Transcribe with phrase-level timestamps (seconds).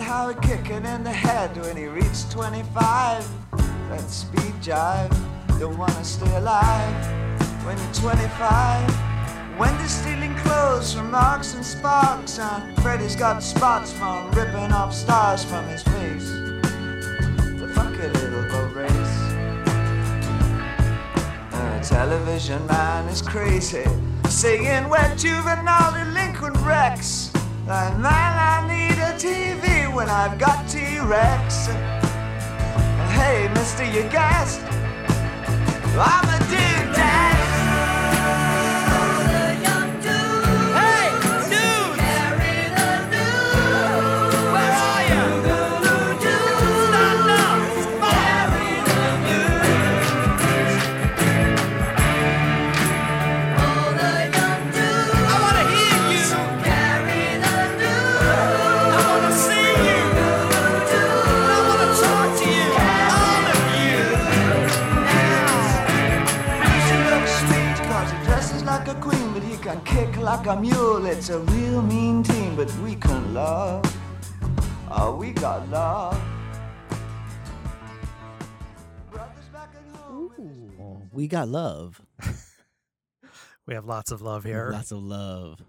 [0.00, 3.28] how he kicking in the head when he reached 25.
[3.88, 5.14] That speed jive,
[5.58, 6.94] don't wanna stay alive
[7.64, 9.12] when you're 25.
[9.58, 15.44] Wendy's stealing clothes from Marks and Sparks, and Freddy's got spots from ripping off stars
[15.44, 16.28] from his face.
[17.60, 19.16] The funky little boat race.
[21.50, 23.84] The television man is crazy,
[24.28, 27.30] singing wet juvenile delinquent Rex.
[27.66, 31.66] Like, man, I need TV when I've got T-Rex.
[33.12, 34.60] Hey, mister, you guessed.
[35.94, 36.71] I'm a dude,
[70.22, 71.04] like a mule.
[71.06, 73.84] It's a real mean team, but we can love.
[74.88, 76.20] Oh, we got love.
[79.10, 80.72] Brothers back at home.
[80.80, 82.00] Oh, we got love.
[83.64, 84.70] We have lots of love here.
[84.72, 85.62] Lots of love.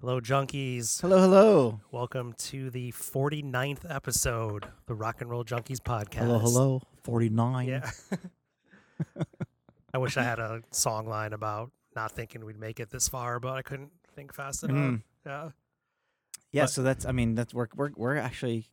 [0.00, 1.00] Hello, junkies.
[1.00, 1.80] Hello, hello.
[1.90, 6.20] Welcome to the 49th episode, the Rock and Roll Junkies podcast.
[6.20, 6.82] Hello, hello.
[7.02, 7.66] 49.
[7.66, 7.90] Yeah.
[9.92, 13.40] I wish I had a song line about not thinking we'd make it this far,
[13.40, 14.76] but I couldn't think fast enough.
[14.76, 15.02] Mm.
[15.24, 15.50] Yeah.
[16.52, 18.66] Yeah, But- so that's I mean that's we're we're we're actually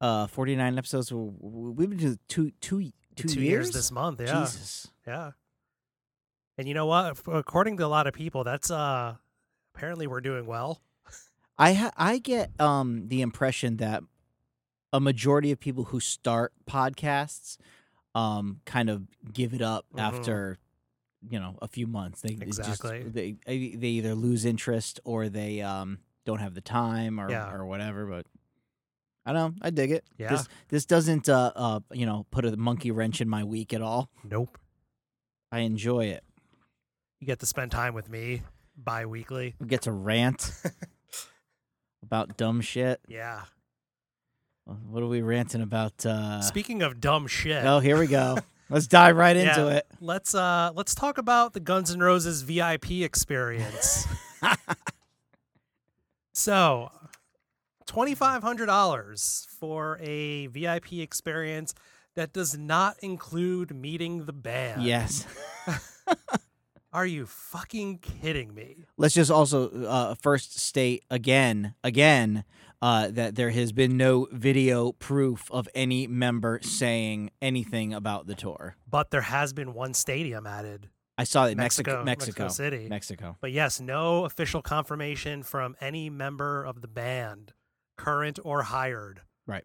[0.00, 3.70] uh 49 episodes we've been doing two two two, Two years?
[3.72, 4.20] this month.
[4.20, 4.40] Yeah.
[4.40, 4.88] Jesus.
[5.06, 5.32] Yeah.
[6.58, 7.18] And you know what?
[7.26, 9.16] According to a lot of people, that's uh
[9.74, 10.80] apparently we're doing well.
[11.58, 14.02] I ha- I get um the impression that
[14.92, 17.56] a majority of people who start podcasts
[18.14, 19.02] um kind of
[19.32, 20.00] give it up Mhm.
[20.00, 20.58] after
[21.28, 22.20] you know a few months.
[22.22, 23.02] They just- Exactly.
[23.02, 27.52] they eh, they either lose interest or they um don't have the time or Yeah.
[27.52, 28.06] or whatever.
[28.06, 28.26] But
[29.24, 29.58] I don't know.
[29.62, 30.04] I dig it.
[30.18, 30.30] Yeah.
[30.30, 33.82] This this doesn't uh uh you know put a monkey wrench in my week at
[33.82, 34.10] all.
[34.24, 34.58] Nope.
[35.50, 36.24] I enjoy it.
[37.20, 38.42] You get to spend time with me
[38.76, 39.54] bi-weekly.
[39.60, 40.50] We get to rant
[42.02, 43.00] about dumb shit.
[43.06, 43.42] Yeah.
[44.64, 46.06] What are we ranting about?
[46.06, 47.64] Uh, Speaking of dumb shit.
[47.64, 48.38] Oh, here we go.
[48.72, 49.86] Let's dive right into it.
[50.00, 54.06] Let's uh let's talk about the Guns N' Roses VIP experience.
[56.32, 56.90] so,
[57.86, 61.74] twenty five hundred dollars for a VIP experience
[62.14, 64.82] that does not include meeting the band.
[64.82, 65.26] Yes.
[66.94, 68.84] Are you fucking kidding me?
[68.96, 72.44] Let's just also uh, first state again, again,
[72.82, 78.34] uh, that there has been no video proof of any member saying anything about the
[78.34, 78.76] tour.
[78.90, 80.90] But there has been one stadium added.
[81.16, 82.88] I saw Mexico, Mexico, Mexico, Mexico City.
[82.88, 83.36] Mexico.
[83.40, 87.52] But yes, no official confirmation from any member of the band,
[87.96, 89.20] current or hired.
[89.46, 89.64] Right.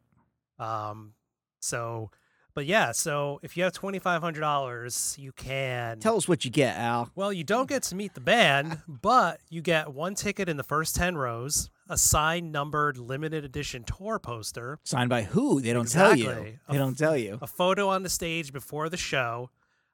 [0.59, 1.13] Um,
[1.59, 2.11] so,
[2.53, 5.99] but yeah, so if you have twenty five hundred dollars, you can.
[5.99, 7.09] Tell us what you get, Al.
[7.15, 10.63] well, you don't get to meet the band, but you get one ticket in the
[10.63, 15.61] first ten rows, a signed, numbered, limited edition tour poster, Signed by who?
[15.61, 16.27] They don't tell you.
[16.27, 17.37] They A don't tell you.
[17.41, 19.49] a photo on the stage before the show,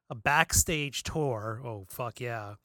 [0.09, 1.62] a backstage tour.
[1.64, 2.56] Oh fuck yeah.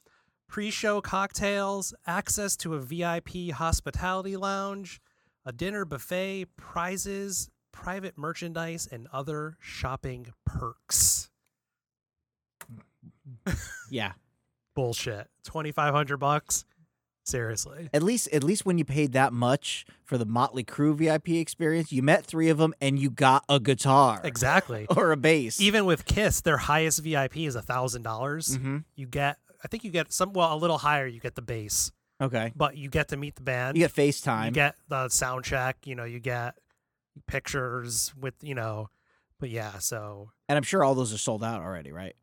[0.49, 5.01] Pre-show cocktails, access to a VIP hospitality lounge,
[5.45, 11.29] a dinner buffet, prizes, private merchandise, and other shopping perks.
[13.91, 14.13] Yeah.
[14.75, 15.29] Bullshit.
[15.45, 16.65] Twenty five hundred bucks.
[17.29, 17.91] Seriously.
[17.93, 21.93] At least, at least when you paid that much for the Motley Crue VIP experience,
[21.93, 24.87] you met three of them and you got a guitar Exactly.
[24.97, 25.61] or a bass.
[25.61, 28.57] Even with Kiss, their highest VIP is a thousand dollars.
[28.57, 28.85] Mhm.
[28.97, 31.07] You get, I think you get some, well, a little higher.
[31.07, 31.93] You get the bass.
[32.21, 32.53] Okay.
[32.57, 33.77] but you get to meet the band.
[33.77, 34.47] You get FaceTime.
[34.47, 35.87] You get the sound check.
[35.87, 36.57] You know, you get
[37.27, 38.89] pictures with, you know,
[39.39, 39.79] but yeah.
[39.79, 42.17] So and I'm sure all those are sold out already, right?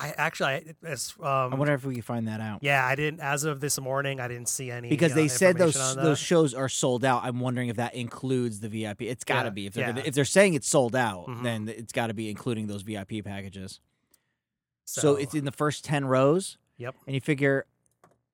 [0.00, 2.60] I actually, I, as, I um, wonder if we can find that out.
[2.62, 4.18] yeah, I didn't as of this morning.
[4.18, 7.22] I didn't see any because uh, they said those those shows are sold out.
[7.24, 9.02] I'm wondering if that includes the VIP.
[9.02, 9.66] It's got to Yeah, be.
[9.66, 9.92] If they're yeah.
[9.92, 11.42] gonna, if they're saying it's sold out, Mhm.
[11.42, 13.80] then it's got to be including those VIP packages.
[14.86, 16.96] So, So, it's in the first ten rows, Yep.
[17.06, 17.66] and you figure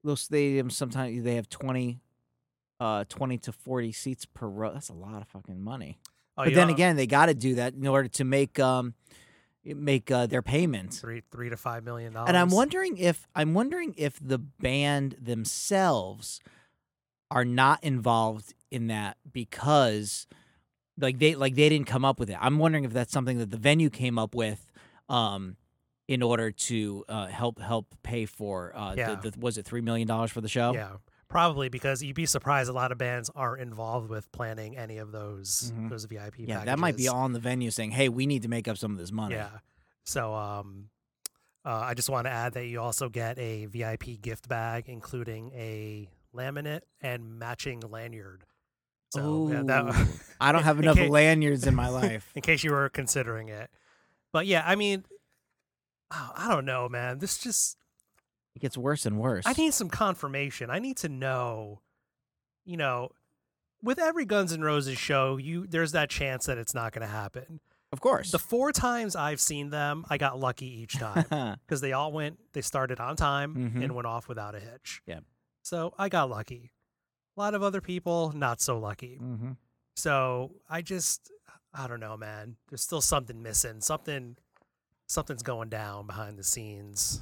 [0.04, 2.00] those stadiums sometimes they have 20,
[2.78, 4.72] uh, 20 to forty seats per row.
[4.72, 5.98] That's a lot of fucking money.
[6.38, 8.94] Oh, but you then again, they got to do that in order to make um
[9.74, 11.00] make uh, their payments.
[11.00, 12.28] three, three to five million dollars.
[12.28, 16.40] And I'm wondering if I'm wondering if the band themselves
[17.30, 20.26] are not involved in that because
[20.98, 22.36] like they like they didn't come up with it.
[22.40, 24.70] I'm wondering if that's something that the venue came up with
[25.08, 25.56] um
[26.08, 29.16] in order to uh, help help pay for uh Yeah.
[29.16, 30.72] the, the, was it 3 million dollars for the show?
[30.72, 30.96] Yeah,
[31.28, 35.12] probably because you'd be surprised a lot of bands aren't involved with planning any of
[35.12, 35.90] those Mhm.
[35.90, 36.40] those VIP.
[36.46, 37.12] Yeah, that might be packages.
[37.12, 39.58] on the venue saying, "Hey, we need to make up some of this money." Yeah.
[40.05, 40.90] So um,
[41.64, 45.50] uh, I just want to add that you also get a VIP gift bag, including
[45.55, 48.44] a laminate and matching lanyard.
[49.11, 50.08] So yeah, that,
[50.40, 52.31] I don't have enough ca- lanyards in my life.
[52.34, 53.70] in case you were considering it.
[54.32, 55.05] But yeah, I mean,
[56.12, 57.19] oh, I don't know, man.
[57.19, 57.78] This just
[58.56, 59.44] It gets worse and worse.
[59.46, 60.70] I need some confirmation.
[60.70, 61.82] I need to know,
[62.64, 63.10] you know,
[63.82, 67.12] with every Guns N' Roses show, you there's that chance that it's not going to
[67.12, 67.60] happen.
[67.92, 68.32] of course.
[68.32, 71.24] The four times I've seen them, I got lucky each time
[71.66, 72.38] because they all went.
[72.52, 73.84] They started on time Mhm.
[73.84, 75.02] and went off without a hitch.
[75.06, 75.20] Yeah.
[75.62, 76.72] So I got lucky.
[77.36, 79.16] A lot of other people not so lucky.
[79.16, 79.52] hmm
[79.96, 81.30] So I just,
[81.74, 82.56] I don't know, man.
[82.70, 83.80] There's still something missing.
[83.82, 84.36] Something,
[85.06, 87.20] something's going down behind the scenes.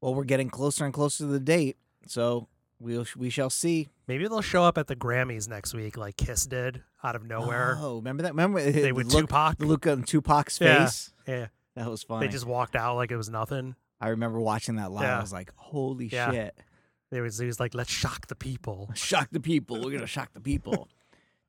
[0.00, 1.76] Well, we're getting closer and closer to the date,
[2.06, 2.48] so
[2.78, 3.88] we'll we shall see.
[4.06, 7.76] Maybe they'll show up at the Grammys next week, like Kiss did out of nowhere.
[7.80, 8.32] Oh, remember that?
[8.32, 9.58] Remember uh, they the with look, Tupac.
[9.58, 11.12] the look on Tupac's face.
[11.26, 12.26] Yeah, That was funny.
[12.26, 13.74] they just walked out like it was nothing.
[14.00, 15.04] I remember watching that live.
[15.08, 16.30] I was like, "Holy Yeah.
[16.30, 16.58] shit!"
[17.10, 19.80] They was, he was like, "Let's shock the people." Shock the people.
[19.82, 20.88] We're gonna shock the people.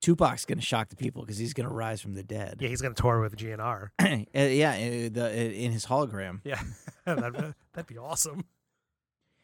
[0.07, 2.59] Tupac's gonna shock the people because he's gonna rise from the dead.
[2.62, 3.89] Yeah, he's gonna tour with GNR.
[4.00, 6.39] Uh, yeah, uh, the, uh, in his hologram.
[6.45, 6.62] Yeah,
[7.06, 8.45] that'd, that'd be awesome.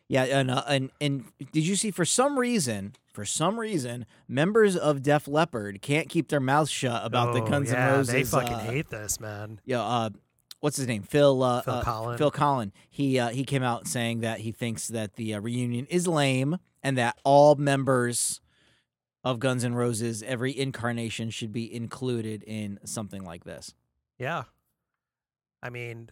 [0.07, 4.77] Yeah, and, uh, and and did you see for some reason, for some reason, members
[4.77, 8.13] of Def Leppard can't keep their mouths shut about the Oh, Guns yeah, N' Roses.
[8.13, 9.59] They fucking uh, hate this, man.
[9.65, 10.11] Yeah, uh,
[10.61, 11.03] what's his name?
[11.03, 11.43] Phil.
[11.43, 12.17] Uh, Phil uh, Collen.
[12.17, 12.71] Phil Collen.
[12.89, 16.57] He uh, he came out saying that he thinks that the uh, reunion is lame
[16.81, 18.39] and that all members
[19.23, 23.73] of Guns N' Roses, every incarnation, should be included in something like this.
[24.19, 24.43] Yeah,
[25.61, 26.09] I mean,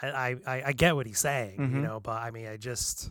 [0.00, 1.72] I I, I- get what he's saying, Mhm.
[1.72, 3.10] you know, but I mean, I just,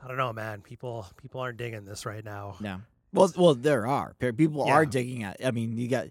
[0.00, 0.60] I don't know, man.
[0.62, 2.56] People people aren't digging this right now.
[2.60, 2.80] Yeah.
[3.12, 5.44] Well, well, there are Pe- people are digging at.
[5.44, 6.06] I mean, you got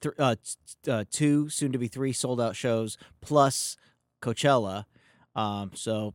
[0.00, 0.36] th- uh,
[0.88, 3.76] uh, two, soon to be three sold out shows plus
[4.22, 4.86] Coachella.
[5.36, 6.14] Um, so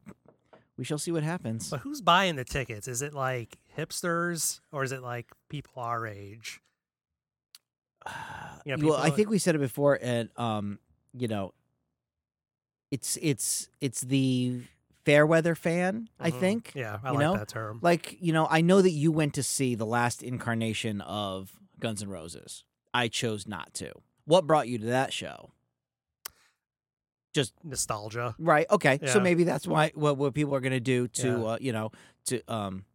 [0.77, 1.69] we shall see what happens.
[1.69, 2.87] But who's buying the tickets?
[2.87, 6.59] Is it like hipsters or is it like people our age?
[8.65, 10.79] Yeah, well, I people- think we said it before, and um,
[11.13, 11.53] you know,
[12.91, 14.61] it's it's it's the
[15.03, 16.07] fair weather fan.
[16.17, 16.39] I Mhm.
[16.39, 16.71] think.
[16.73, 17.37] Yeah, I you like know?
[17.37, 17.79] that term.
[17.81, 22.01] Like you know, I know that you went to see the last incarnation of Guns
[22.01, 22.63] N' Roses.
[22.93, 23.91] I chose not to.
[24.23, 25.51] What brought you to that show?
[27.33, 28.35] Just nostalgia.
[28.37, 28.67] Right.
[28.69, 28.99] Okay.
[29.07, 31.43] So maybe that's why what what people are going to do to Yeah.
[31.45, 31.91] uh, you know
[32.25, 32.85] to um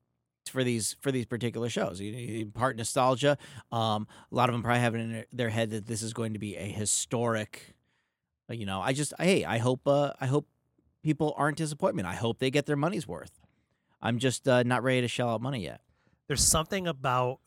[0.48, 2.00] for these for these particular shows.
[2.00, 3.36] You, you part nostalgia.
[3.72, 6.12] Um, a lot of them probably have it in their- their head that this is
[6.14, 7.74] going to be a historic.
[8.48, 10.46] uh, You know, I just hey, I hope uh, I hope
[11.02, 12.06] people aren't disappointment.
[12.08, 13.40] I hope they get their money's worth.
[14.00, 15.80] I'm just uh, not ready to shell out money yet.
[16.28, 17.40] There's something about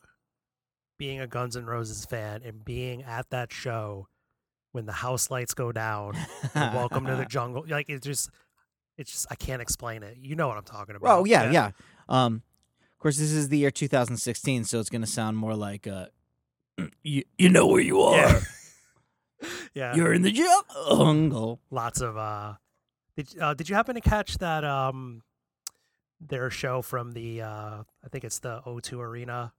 [0.98, 4.08] being a Guns N' Roses fan and being at that show
[4.72, 6.16] when the house lights go down.
[6.54, 7.64] Welcome to the jungle.
[7.68, 8.30] Like it's just,
[8.98, 10.16] it's just I can't explain it.
[10.20, 11.20] You know what I'm talking about.
[11.20, 11.70] Oh yeah, yeah.
[12.08, 12.42] Um,
[12.92, 16.06] of course, this is the year 2016, so it's going to sound more like uh,
[17.02, 18.16] you you know where you are.
[18.16, 18.40] Yeah.
[19.74, 19.94] yeah.
[19.94, 21.60] You're in the jungle.
[21.70, 22.16] Lots of.
[22.16, 22.54] uh
[23.16, 24.64] Did uh, Did you happen to catch that?
[24.64, 25.22] Um,
[26.24, 29.52] their show from the uh I think it's the O2 Arena.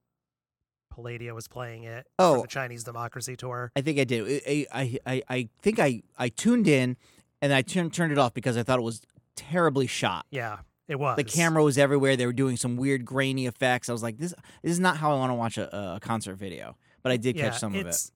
[0.94, 2.06] Palladia was playing it.
[2.20, 2.42] Oh.
[2.42, 3.72] the Chinese Democracy Tour.
[3.76, 4.42] I think I did.
[4.48, 6.98] I I I, I think I I tuned in,
[7.42, 9.02] and I turned turned it off because I thought it was
[9.36, 10.26] terribly shot.
[10.32, 11.16] Yeah, it was.
[11.18, 12.16] The camera was everywhere.
[12.16, 13.90] They were doing some weird grainy effects.
[13.90, 16.36] I was like, this this is not how I want to watch a, a concert
[16.36, 16.78] video.
[17.02, 18.12] But I did yeah, catch some of it.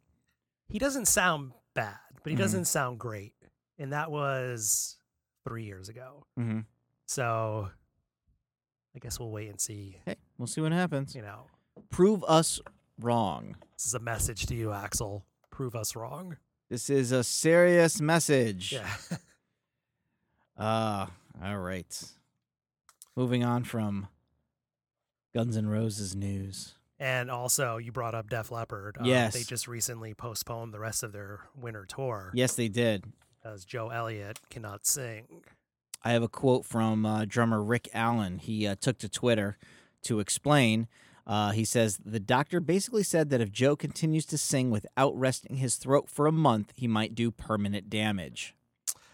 [0.70, 2.40] He doesn't sound bad, but he Mhm.
[2.40, 3.34] doesn't sound great,
[3.80, 4.98] and that was
[5.48, 6.26] three years ago.
[6.36, 6.60] hmm
[7.06, 7.70] So,
[8.96, 9.98] I guess we'll wait and see.
[10.06, 11.16] Hey, we'll see what happens.
[11.16, 11.48] You know,
[11.90, 12.60] Prove us
[13.00, 13.56] wrong.
[13.76, 15.24] this is a message to you, Axl.
[15.52, 16.38] Prove us wrong.
[16.70, 18.74] This is a serious message.
[18.74, 18.90] Yeah.
[20.58, 21.08] Uh,
[21.44, 22.04] all right.
[23.16, 24.08] Moving on from
[25.34, 26.74] Guns N' Roses news.
[27.00, 28.98] And also, you brought up Def Leppard.
[29.00, 29.34] Uh, Yes.
[29.34, 33.06] They just recently postponed the rest of their winter tour Yes, they did.
[33.46, 35.44] As Joe Elliott cannot sing.
[36.04, 38.40] I have a quote from uh, drummer Rick Allen.
[38.40, 39.58] He uh, took to Twitter
[40.04, 40.88] to explain.
[41.28, 45.58] Uh, he says the doctor basically said that if Joe continues to sing without resting
[45.58, 48.56] his throat for a month, he might do permanent damage.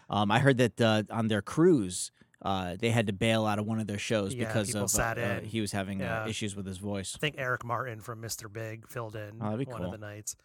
[0.08, 3.66] Um, I heard that uh, on their cruise, uh, they had to bail out of
[3.66, 6.28] one of their shows Yeah, because of uh, uh, he was having uh, Yeah.
[6.28, 7.14] issues with his voice.
[7.16, 8.52] I think Eric Martin from Mr.
[8.52, 9.84] Big filled in Oh, one cool.
[9.86, 10.36] of the nights.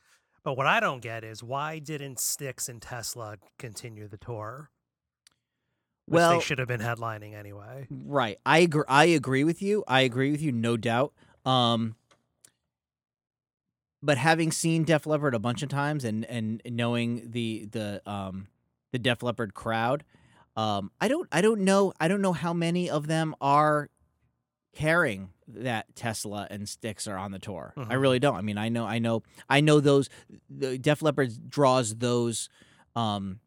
[0.43, 4.71] But what I don't get is why didn't Styx and Tesla continue the tour?
[6.07, 7.85] Well- they should have been headlining anyway.
[7.91, 8.39] Right.
[8.45, 8.83] I agree.
[8.87, 9.83] I agree with you.
[9.87, 11.13] I agree with you, no doubt.
[11.45, 11.95] Um,
[14.01, 18.47] but having seen Def Leppard a bunch of times and and knowing the the um
[18.91, 20.03] the Def Leppard crowd,
[20.55, 23.89] um, I don't I don't know I don't know how many of them are
[24.75, 27.73] caring that Tesla and Styx are on the tour.
[27.75, 28.01] I Mhm.
[28.01, 28.35] really don't.
[28.35, 30.09] I mean, I know I know I know those
[30.49, 32.49] the Def Leppard draws those
[32.95, 33.39] um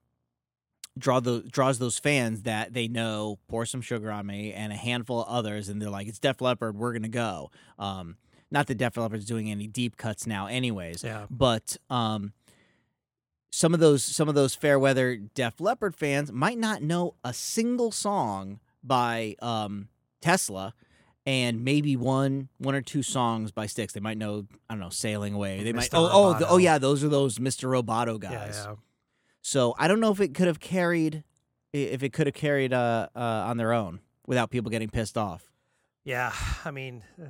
[0.98, 4.76] draw those draws those fans that they know pour some sugar on me and a
[4.76, 8.16] handful of others and they're like it's Def Leppard we're gonna go um
[8.50, 11.24] not that Def Leppard's doing any deep cuts now anyways Yeah.
[11.30, 12.34] but um
[13.50, 17.32] some of those some of those fair weather Def Leppard fans might not know a
[17.32, 19.88] single song by um
[20.20, 20.74] Tesla
[21.24, 24.90] and maybe one one or two songs by Styx they might know I don't know
[24.90, 25.94] sailing away they might Mr.
[25.94, 27.68] oh oh the, oh yeah those are those Mr.
[27.70, 28.74] Roboto guys Yeah, yeah.
[29.42, 31.24] So I don't know if it could have carried,
[31.72, 35.50] if it could have carried uh, uh, on their own without people getting pissed off.
[36.04, 36.32] Yeah,
[36.64, 37.26] I mean, uh,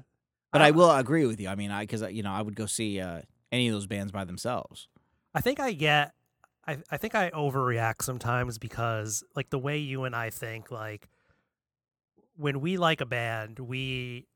[0.53, 1.49] But I don't- will agree with you.
[1.49, 4.13] I mean, I because you know I would go see uh, any of those bands
[4.13, 4.87] by themselves.
[5.35, 6.13] I think I get
[6.67, 11.09] I, I think I overreact sometimes because like the way you and I think like
[12.37, 14.27] when we like a band, we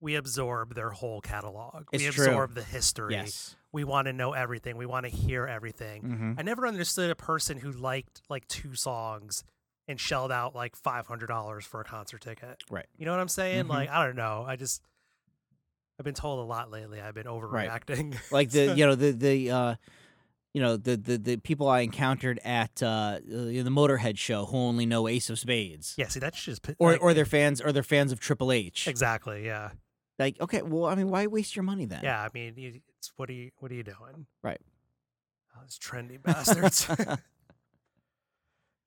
[0.00, 1.84] we absorb their whole catalog.
[1.92, 2.26] It's we true.
[2.26, 3.14] absorb the history.
[3.14, 3.56] Yes.
[3.76, 4.76] We want to know everything.
[4.78, 6.00] We want to hear everything.
[6.02, 9.44] hmm I never understood a person who liked like two songs
[9.86, 12.62] and shelled out like five hundred dollars for a concert ticket.
[12.70, 12.86] Right.
[12.98, 13.66] You know what I'm saying?
[13.66, 13.68] Mhm.
[13.68, 14.44] Like I don't know.
[14.48, 14.80] I just
[15.98, 17.00] I've been told a lot lately.
[17.00, 18.16] I've been overreacting.
[18.30, 19.74] Like the you know the the uh,
[20.54, 24.86] you know the, the the people I encountered at uh, the Motorhead show who only
[24.86, 25.94] know Ace of Spades.
[25.98, 26.08] yeah.
[26.08, 28.88] See, that's just Or, like- or they're fans, or they're fans of Triple H.
[28.88, 29.44] exactly.
[29.44, 29.70] Yeah.
[30.18, 32.00] Like, okay, well, I mean, why waste your money then?
[32.02, 34.26] Yeah, I mean, you, it's what are you what are you doing?
[34.42, 34.60] Right.
[35.54, 36.86] Oh, those trendy bastards.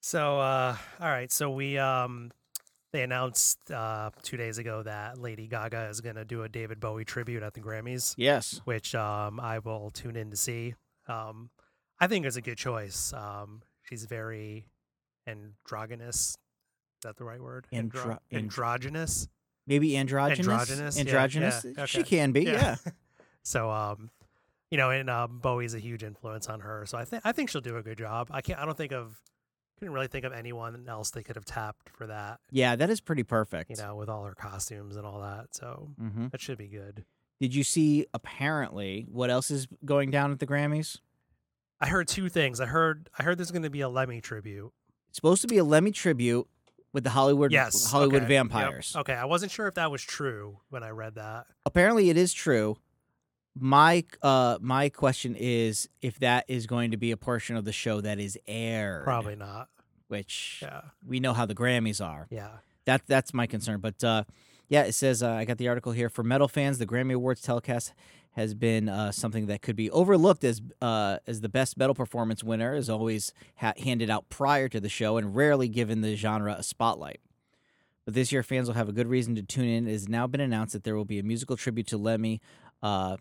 [0.02, 1.32] so, uh, all right.
[1.32, 2.32] So we um,
[2.92, 7.06] they announced uh two days ago that Lady Gaga is gonna do a David Bowie
[7.06, 8.62] tribute at the Grammys, yes.
[8.66, 10.76] which um I will tune in to see.
[11.08, 11.50] Um,
[12.00, 13.14] I think it's a good choice.
[13.14, 14.68] Um, she's very
[15.28, 16.30] androgynous.
[16.30, 17.68] Is that the right word?
[17.74, 19.28] Andro- Andro- androgynous.
[19.68, 20.40] Maybe androgynous.
[20.40, 21.66] Androgynous, Androgynous.
[21.78, 22.18] yeah, She okay.
[22.18, 22.44] can be.
[22.44, 22.76] Yeah.
[23.50, 24.12] so um,
[24.70, 26.86] you know, and um, Bowie's a huge influence on her.
[26.86, 28.28] So I think I think she'll do a good job.
[28.32, 28.60] I can't.
[28.60, 29.20] I don't think of.
[29.80, 32.42] Couldn't really think of anyone else they could have tapped for that.
[32.52, 33.70] Yeah, that is pretty perfect.
[33.70, 35.56] You know, with all her costumes and all that.
[35.56, 37.06] So hmm that should be good.
[37.40, 40.98] Did you see apparently what else is going down at the Grammys?
[41.80, 42.60] I heard two things.
[42.60, 44.72] I heard I heard there's going to be a Lemmy tribute.
[45.08, 46.46] It's supposed to be a Lemmy tribute
[46.92, 48.96] with the Hollywood Yes, Hollywood okay, yep, vampires.
[48.98, 51.46] Okay, I wasn't sure if that was true when I read that.
[51.66, 52.78] Apparently, it is true.
[53.56, 57.72] My uh my question is if that is going to be a portion of the
[57.74, 59.04] show that is aired.
[59.04, 59.70] Probably not.
[60.08, 62.28] Which Yeah, we know how the Grammys are.
[62.30, 62.50] yeah.
[62.86, 63.80] That that's my concern.
[63.82, 64.24] But uh,
[64.68, 66.78] yeah, it says uh, I got the article here for metal fans.
[66.80, 67.94] The Grammy Awards telecast
[68.32, 72.44] has been uh, something that could be overlooked as uh, as the best metal performance
[72.44, 76.56] winner is always ha- handed out prior to the show and rarely given the genre
[76.58, 77.20] a spotlight.
[78.06, 79.88] But this year, fans will have a good reason to tune in.
[79.88, 82.42] It has now been announced that there will be a musical tribute to Lemmy.
[82.82, 83.18] Uh,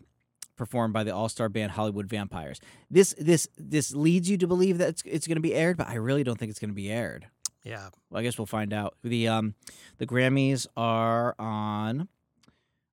[0.59, 2.59] performed by the all-star band Hollywood Vampires.
[2.91, 5.87] This this this leads you to believe that it's, it's going to be aired, but
[5.87, 7.25] I really don't think it's going to be aired.
[7.63, 7.89] Yeah.
[8.09, 8.95] Well, I guess we'll find out.
[9.03, 9.55] The um
[9.97, 12.07] the Grammys are on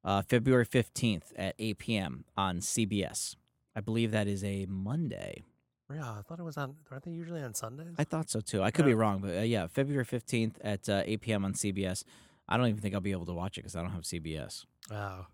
[0.04, 2.24] uh, February fifteenth at eight p.m.
[2.36, 3.36] on CBS.
[3.74, 5.44] I believe that is a Monday.
[5.92, 6.76] Yeah, I thought it was on.
[6.90, 7.94] Aren't they usually on Sundays?
[7.98, 8.62] I thought so too.
[8.62, 11.44] I could be wrong, but uh, yeah, February fifteenth at uh, eight p.m.
[11.44, 12.02] on CBS.
[12.48, 14.64] I don't even think I'll be able to watch it because I don't have CBS.
[14.90, 15.26] oh,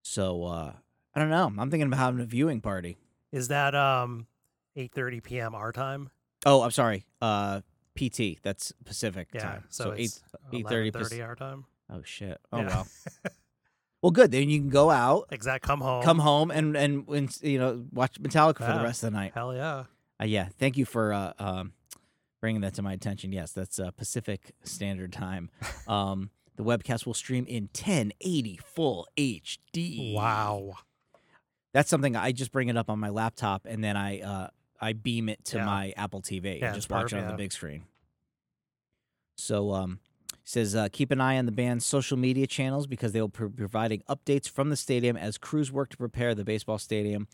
[0.03, 0.73] So uh,
[1.15, 1.53] I don't know.
[1.59, 2.97] I'm thinking about having a viewing party.
[3.33, 4.27] Is that um
[4.77, 5.55] 8:30 p.m.
[5.55, 6.11] our time?
[6.47, 7.05] Oh, I'm sorry.
[7.21, 7.61] Uh,
[7.97, 8.39] PT.
[8.43, 9.41] That's Pacific Yeah.
[9.43, 9.65] time.
[9.69, 10.05] So, eight.
[10.05, 10.23] it's
[10.53, 11.65] 8:30 8:30 our time.
[11.91, 12.41] Oh shit.
[12.53, 12.69] Oh Yeah.
[12.69, 12.87] well.
[14.03, 14.31] well, good.
[14.31, 15.65] Then you can go out, Exact.
[15.65, 16.03] Come home.
[16.05, 19.33] come home, and and, and you know watch Metallica for the rest of the night.
[19.35, 19.85] Hell yeah.
[20.21, 20.49] Uh, yeah.
[20.59, 21.73] Thank you for uh, um,
[22.40, 23.33] bringing that to my attention.
[23.33, 25.50] Yes, that's uh, Pacific Standard Time.
[25.88, 30.12] Um, the webcast will stream in 1080 full HD.
[30.12, 30.75] Wow.
[31.73, 34.49] That's something I just bring it up on my laptop and then I uh,
[34.80, 35.64] I beam it to Yeah.
[35.64, 37.37] my Apple TV Yeah, and it's just watch it on the yeah.
[37.37, 37.85] big screen.
[39.37, 40.00] So um
[40.45, 43.49] says uh, keep an eye on the band's social media channels because they will be
[43.49, 47.28] providing updates from the stadium as crews work to prepare the baseball stadium.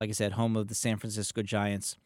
[0.00, 1.96] Like I said, home of the San Francisco Giants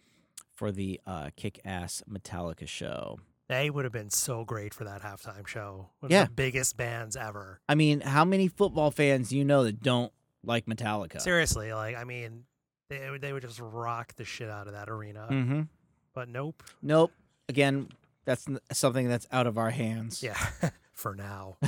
[0.56, 3.20] for the uh, kick-ass Metallica show.
[3.48, 5.90] They would have been so great for that halftime show.
[6.00, 6.24] One of Yeah.
[6.24, 7.60] the biggest bands ever.
[7.68, 11.20] I mean, how many football fans do you know that don't like Metallica?
[11.20, 12.44] Seriously, like I mean,
[12.88, 15.28] they would- they would just rock the shit out of that arena.
[15.30, 15.62] Mm-hmm.
[16.14, 16.62] But nope.
[16.82, 17.12] Nope.
[17.48, 17.90] Again,
[18.24, 20.22] that's something that's out of our hands.
[20.22, 20.38] Yeah.
[20.92, 21.58] for now.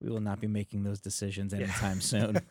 [0.00, 2.40] we will not be making those decisions anytime soon.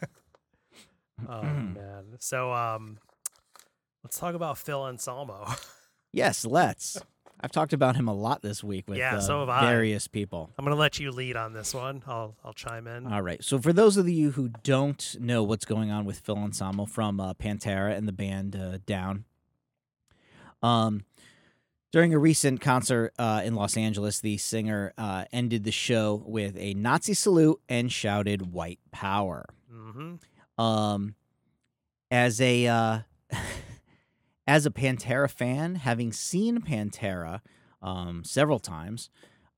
[1.29, 2.17] Oh man.
[2.19, 2.97] So um,
[4.05, 5.47] let's talk about Phil Anselmo.
[6.13, 7.01] yes, let's.
[7.41, 10.51] I've talked about him a lot this week with Yeah, uh, so various people.
[10.59, 12.03] I'm gonna let you lead on this one.
[12.05, 13.11] I'll I'll chime in.
[13.11, 13.43] All right.
[13.43, 17.19] So, for those of you who don't know what's going on with Phil Anselmo from
[17.19, 19.25] uh, Pantera and the band uh, Down,
[20.61, 21.03] um,
[21.91, 26.55] during a recent concert uh, in Los Angeles, the singer uh, ended the show with
[26.57, 30.61] a Nazi salute and shouted "White Power." mm-hmm.
[30.61, 31.15] um
[32.11, 32.99] as a uh
[34.47, 37.41] as a Pantera fan, having seen Pantera
[37.81, 39.09] um several times,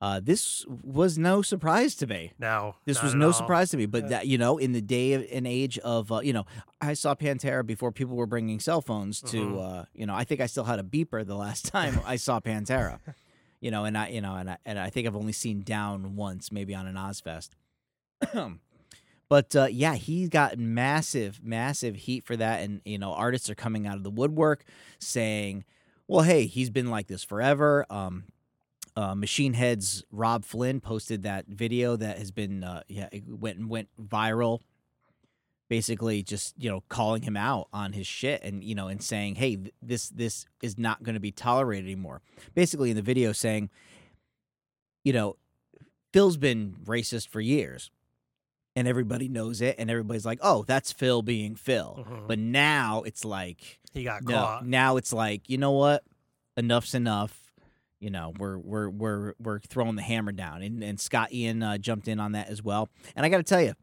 [0.01, 2.33] uh this was no surprise to me.
[2.39, 2.75] No.
[2.85, 3.33] This was no all.
[3.33, 4.09] surprise to me, but Yeah.
[4.09, 6.45] that you know, in the day and age of uh, you know,
[6.81, 9.81] I saw Pantera before people were bringing cell phones to Mhm.
[9.81, 12.39] uh, you know, I think I still had a beeper the last time I saw
[12.39, 12.99] Pantera.
[13.59, 16.15] You know, and I you know, and I and I think I've only seen Down
[16.15, 17.49] once, maybe on an Ozzfest.
[19.29, 23.55] but uh, yeah, he got massive, massive heat for that, and you know, artists are
[23.55, 24.63] coming out of the woodwork
[24.99, 25.65] saying,
[26.07, 28.25] "Well, hey, he's been like this forever." Um,
[28.95, 33.67] uh, Machine Head's Robb Flynn posted that video that has been uh, yeah it went
[33.67, 34.61] went viral.
[35.69, 39.35] Basically, just you know, calling him out on his shit and you know, and saying,
[39.35, 42.21] "Hey, th- this this is not going to be tolerated anymore."
[42.55, 43.69] Basically, in the video, saying,
[45.03, 45.35] you know,
[46.13, 47.91] Phil's been racist for years,
[48.77, 52.27] and everybody knows it, and everybody's like, "Oh, that's Phil being Phil." Mhm.
[52.27, 54.67] But now it's like he got no, caught.
[54.67, 56.03] now it's like you know what,
[56.55, 57.51] enough's enough.
[57.99, 61.79] You know, we're we're we're we're throwing the hammer down, and and Scott Ian uh,
[61.79, 62.89] jumped in on that as well.
[63.15, 63.73] And I got to tell you,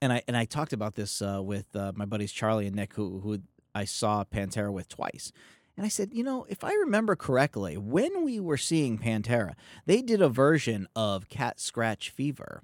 [0.00, 2.94] and I and I talked about this uh, with uh, my buddies Charlie and Nick,
[2.94, 3.40] who who
[3.74, 5.32] I saw Pantera with twice.
[5.76, 9.52] And I said, you know, if I remember correctly, when we were seeing Pantera,
[9.86, 12.62] they did a version of Cat Scratch Fever,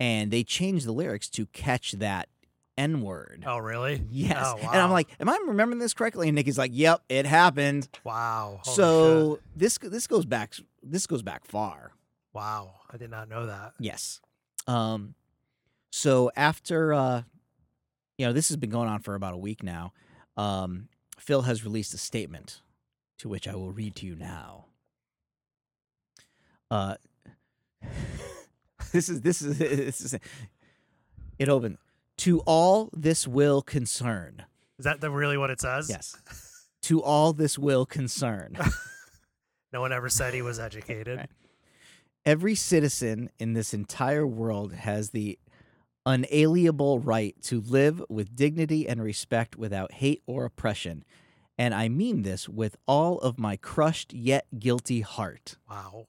[0.00, 2.28] and they changed the lyrics to catch that
[2.76, 3.42] N word.
[3.46, 4.00] Oh really?
[4.10, 4.38] Yes.
[4.40, 4.70] Oh, wow.
[4.72, 6.28] And I'm like, am I remembering this correctly?
[6.28, 7.88] And Nikki's like, yep, it happened.
[8.04, 8.60] Wow.
[8.62, 9.42] Holy so shit.
[9.56, 11.90] this this goes back this goes back far.
[12.32, 13.72] wow, I did not know that.
[13.80, 14.20] Yes.
[14.68, 15.14] Um
[15.90, 17.22] so after uh
[18.16, 19.92] you know, this has been going on for about a week now.
[20.36, 22.62] Um Phil has released a statement
[23.18, 24.66] to which I will read to you now.
[26.70, 26.94] Uh
[28.92, 30.14] this is this is this is
[31.38, 31.78] it opened
[32.18, 34.44] to all this will concern.
[34.78, 35.88] Is that the, really what it says?
[35.88, 36.16] Yes.
[36.82, 38.56] to all this will concern.
[39.72, 41.18] No one ever said he was educated.
[41.18, 41.30] Right.
[42.24, 45.38] Every citizen in this entire world has the
[46.06, 51.04] unalienable right to live with dignity and respect without hate or oppression.
[51.58, 55.56] And I mean this with all of my crushed yet guilty heart.
[55.68, 56.06] Wow.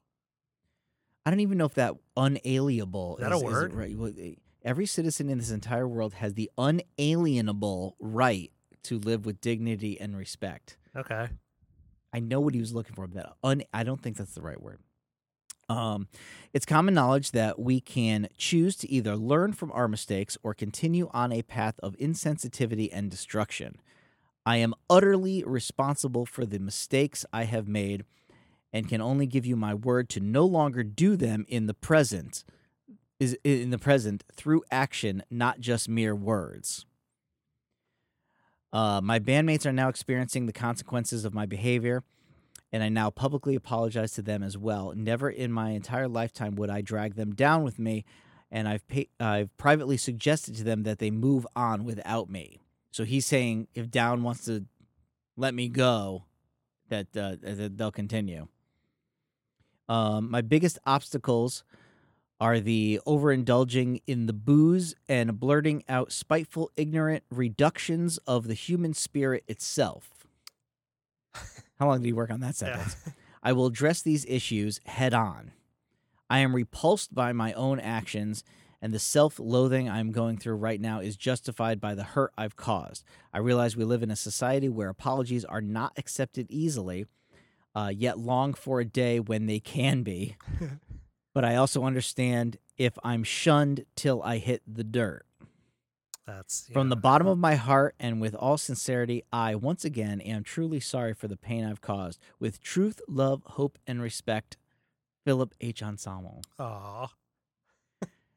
[1.30, 3.74] I don't even know if that unalienable Is that a is word?
[3.76, 3.96] right.
[4.20, 10.02] Eh, Every citizen in this entire world has the unalienable right to live with dignity
[10.02, 10.78] and respect.
[10.96, 11.30] Okay.
[12.12, 14.42] I know what he was looking for, but that un, I don't think that's the
[14.42, 14.80] right word.
[15.70, 16.08] Um,
[16.52, 21.12] it's common knowledge that we can choose to either learn from our mistakes or continue
[21.13, 23.76] on a path of insensitivity and destruction.
[24.48, 28.04] I am utterly responsible for the mistakes I have made
[28.72, 32.44] and can only give you my word to no longer do them in the present
[33.20, 36.86] is in the present through action, not just mere words.
[38.72, 42.04] Uh, my bandmates are now experiencing the consequences of my behavior,
[42.72, 44.94] and I now publicly apologize to them as well.
[44.96, 48.06] Never in my entire lifetime would I drag them down with me,
[48.52, 48.84] and I've
[49.20, 52.60] I've privately suggested to them that they move on without me.
[52.92, 54.66] So he's saying if Down wants to
[55.36, 56.26] let me go,
[56.90, 58.48] that uh, that they'll continue.
[59.89, 61.63] Um, my biggest obstacles
[62.39, 68.93] are the overindulging in the booze and blurting out spiteful, ignorant reductions of the human
[68.93, 70.10] spirit itself.
[71.80, 72.78] How long did you work on that Yeah.
[72.78, 72.95] sentence?
[73.43, 75.52] I will address these issues head on.
[76.30, 78.43] I am repulsed by my own actions,
[78.82, 82.56] and the self loathing I'm going through right now is justified by the hurt I've
[82.56, 83.04] caused.
[83.34, 87.06] I realize we live in a society where apologies are not accepted easily,
[87.80, 90.36] uh, yet long for a day when they can be.
[91.34, 95.26] but I also understand if I'm shunned till I hit the dirt.
[96.26, 100.44] That's From the bottom of my heart and with all sincerity, I once again am
[100.44, 102.20] truly sorry for the pain I've caused.
[102.39, 104.58] With truth, love, hope, and respect,
[105.26, 105.82] Philip H.
[105.82, 106.42] Anselmo.
[106.60, 107.08] Aw,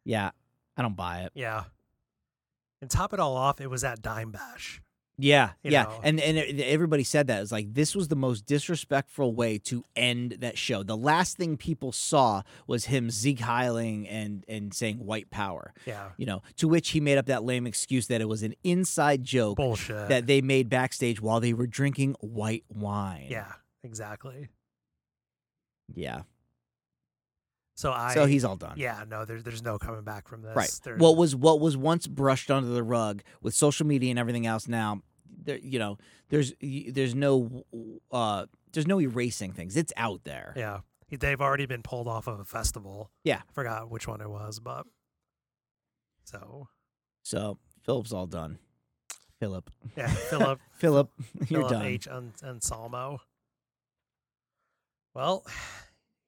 [0.04, 0.30] Yeah,
[0.76, 1.32] I don't buy it.
[1.34, 1.64] yeah.
[2.80, 4.80] And top it all off, it was at Dime Bash.
[5.18, 6.00] Yeah, yeah, know.
[6.02, 9.58] and and it- everybody said that it was like this was the most disrespectful way
[9.58, 10.82] to end that show.
[10.82, 15.74] The last thing people saw was him Sieg heiling and and saying white power.
[15.86, 18.54] Yeah, You know, to which he made up that lame excuse that it was an
[18.64, 20.08] inside joke bullshit.
[20.08, 23.26] that they made backstage while they were drinking white wine.
[23.30, 23.52] yeah,
[23.84, 24.48] exactly.
[25.94, 26.22] yeah.
[27.74, 28.12] So I.
[28.14, 28.74] so he's all done.
[28.76, 30.54] Yeah, no, there's there's no coming back from this.
[30.54, 30.70] Right.
[30.84, 34.46] There- What was what was once brushed under the rug with social media and everything
[34.46, 35.00] else now,
[35.44, 35.96] there you know,
[36.28, 37.64] there's there's no
[38.10, 39.76] uh there's no erasing things.
[39.76, 40.52] It's out there.
[40.56, 40.80] Yeah,
[41.10, 43.10] they've already been pulled off of a festival.
[43.24, 43.40] Yeah.
[43.48, 44.84] I forgot which one it was, but
[46.24, 46.68] so
[47.22, 48.58] So Philip's all done.
[49.40, 49.70] Philip.
[49.96, 51.10] yeah, Philip Philip,
[51.48, 51.82] you're Philip done.
[51.86, 52.06] H.
[52.08, 53.20] Un- Anselmo.
[55.14, 55.44] Well,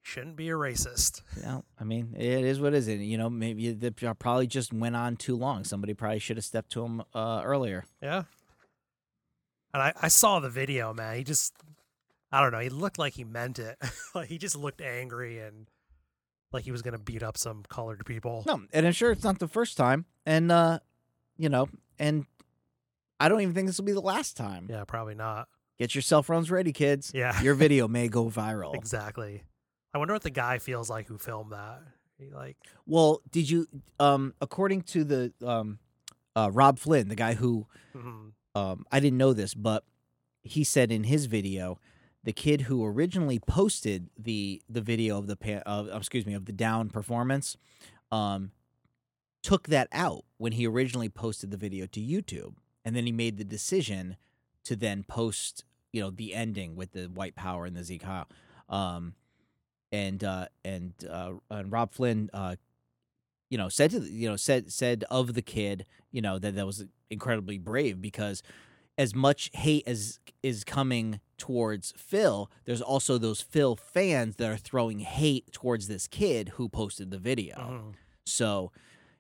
[0.05, 1.23] shouldn't be a racist.
[1.43, 2.89] Yeah, I mean, it is what it is.
[2.89, 5.65] You know, maybe they probably just went on too long.
[5.65, 7.85] Somebody probably should have stepped to him uh, earlier.
[8.03, 8.23] Yeah.
[9.73, 11.17] And I, I saw the video, man.
[11.17, 11.55] He just,
[12.31, 12.61] I don't know.
[12.61, 13.77] He looked like he meant it.
[14.15, 15.67] like he just looked angry and
[16.53, 18.45] like he was gonna beat up some colored people.
[18.47, 20.05] No, and I'm sure it's not the first time.
[20.25, 20.79] And, uh,
[21.37, 22.27] you know, and
[23.19, 24.69] I don't even think this will be the last time.
[24.71, 25.49] Yeah, probably not.
[25.79, 27.11] Get your cell phones ready, kids.
[27.13, 28.75] Yeah, Your video may go viral.
[28.77, 29.43] exactly.
[29.95, 31.81] I wonder what the guy feels like who filmed that.
[32.19, 33.67] He like, Well, did you,
[34.01, 35.79] um, according to the um,
[36.35, 39.85] uh, Robb Flynn, the guy who mhm, um, I didn't know this, but
[40.43, 41.79] he said in his video,
[42.25, 46.47] the kid who originally posted the the video of the pa- of, excuse me of
[46.47, 47.57] the down performance,
[48.11, 48.51] um,
[49.43, 52.55] took that out when he originally posted the video to YouTube,
[52.85, 54.17] and then he made the decision
[54.65, 58.27] to then post you know the ending with the white power and the Sieg Heil.
[58.69, 59.15] Um,
[59.95, 62.57] and uh, and uh, and Robb Flynn, uh,
[63.51, 66.55] you know, said to the- you know said said of the kid, you know that
[66.57, 68.43] that was incredibly brave because
[68.97, 74.57] as much hate as is coming towards Phil, there's also those Phil fans that are
[74.57, 77.57] throwing hate towards this kid who posted the video.
[77.57, 77.95] mhm.
[78.27, 78.73] So,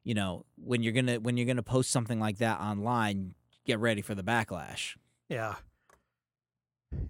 [0.04, 3.34] you know, when you're gonna when you're gonna post something like that online,
[3.64, 4.96] get ready for the backlash.
[5.28, 5.56] yeah,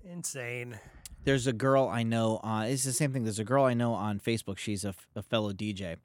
[0.05, 0.79] insane.
[1.25, 3.25] There's a girl I know on it's the same thing.
[3.25, 4.59] There's a girl I know on Facebook.
[4.59, 5.97] She's a fellow DJ,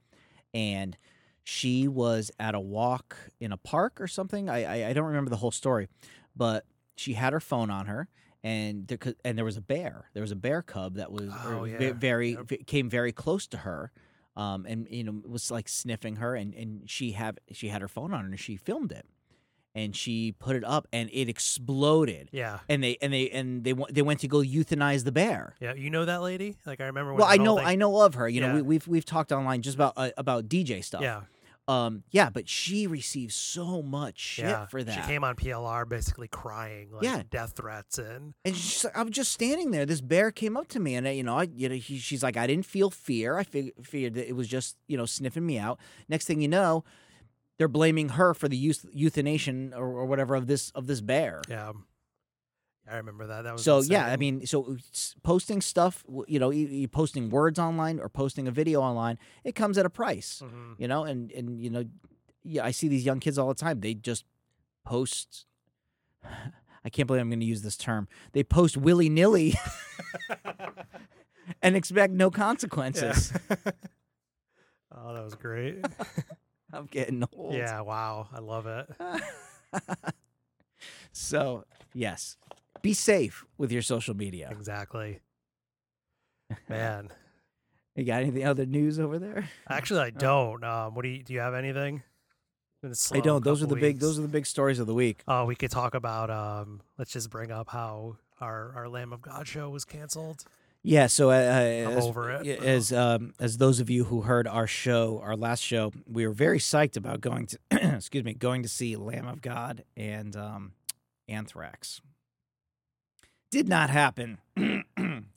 [0.54, 0.98] and
[1.44, 4.50] she was at a walk in a park or something.
[4.50, 5.88] I, I I don't remember the whole story,
[6.36, 8.08] but she had her phone on her,
[8.44, 10.10] and there and there was a bear.
[10.14, 11.92] There was a bear cub that was Oh, yeah.
[11.94, 12.66] very Yep.
[12.68, 13.92] came very close to her.
[14.38, 17.90] Um, and you know was like sniffing her, and, and she have she had her
[17.90, 19.06] phone on her, and she filmed it,
[19.76, 23.74] and she put it up, and it exploded Yeah, and they and they and they
[23.74, 25.56] went they went to go euthanize the bear.
[25.60, 25.74] yeah.
[25.74, 26.58] You know that lady?
[26.66, 27.14] Like I remember.
[27.14, 28.28] When Well, I know thing- I know of her.
[28.28, 28.56] You know, Yeah.
[28.56, 31.02] we, we've we've talked online just about uh, about DJ stuff.
[31.02, 31.22] Yeah,
[31.68, 32.04] Um.
[32.10, 34.66] Yeah, but she received so much shit yeah.
[34.68, 34.92] for that.
[34.96, 37.22] She came on PLR basically crying, like Yeah.
[37.30, 39.86] death threats and and she's like, I'm just standing there.
[39.86, 42.24] This bear came up to me, and I, you know, I, you know, he, she's
[42.24, 43.38] like, I didn't feel fear.
[43.38, 45.80] I fig- figured that it was just, you know, sniffing me out.
[46.08, 46.84] Next thing you know,
[47.60, 51.42] they're blaming her for the euth- euthanation or, or whatever of this of this bear.
[51.48, 51.74] yeah.
[52.92, 53.44] I remember that.
[53.44, 54.76] That was So yeah, I mean, so
[55.22, 59.78] posting stuff, you know, you, posting words online or posting a video online, it comes
[59.78, 60.74] at a price, Mhm.
[60.80, 61.86] you know, and and you know,
[62.44, 63.82] yeah, I see these young kids all the time.
[63.82, 64.26] They just
[64.86, 65.46] post.
[66.84, 68.08] I can't believe I'm going to use this term.
[68.32, 69.54] They post willy nilly
[71.62, 73.32] and expect no consequences.
[74.92, 75.86] oh, that was great.
[76.74, 77.54] I'm getting old.
[77.54, 78.88] yeah, wow, I love it.
[81.12, 82.38] so yes,
[82.82, 84.50] be safe with your social media.
[84.52, 85.20] Exactly.
[86.68, 87.10] Man,
[87.96, 89.50] You got any other news over there?
[89.70, 90.64] actually, I don't.
[90.64, 91.34] Um, what do you do?
[91.34, 92.02] You have anything?
[93.12, 93.44] I don't.
[93.44, 94.00] Those are the couple big.
[94.00, 95.22] Those are the big stories of the week.
[95.28, 96.30] Oh, we could talk about.
[96.30, 100.46] Um, let's just bring up how our our Lamb of God show was canceled.
[100.84, 101.08] Yeah.
[101.08, 102.48] So uh, I'm as, over it.
[102.48, 106.34] as um, as those of you who heard our show, our last show, we were
[106.34, 107.60] very psyched about going to
[107.96, 110.72] excuse me, going to see Lamb of God and um,
[111.28, 112.02] Anthrax.
[113.52, 114.40] Did not happen.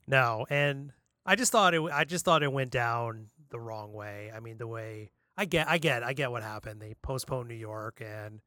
[0.07, 0.91] No, and
[1.25, 1.81] I just thought it.
[1.81, 4.31] I just thought it went down the wrong way.
[4.35, 6.81] I mean, the way I get, I get, I get what happened.
[6.81, 8.41] They postponed New York, and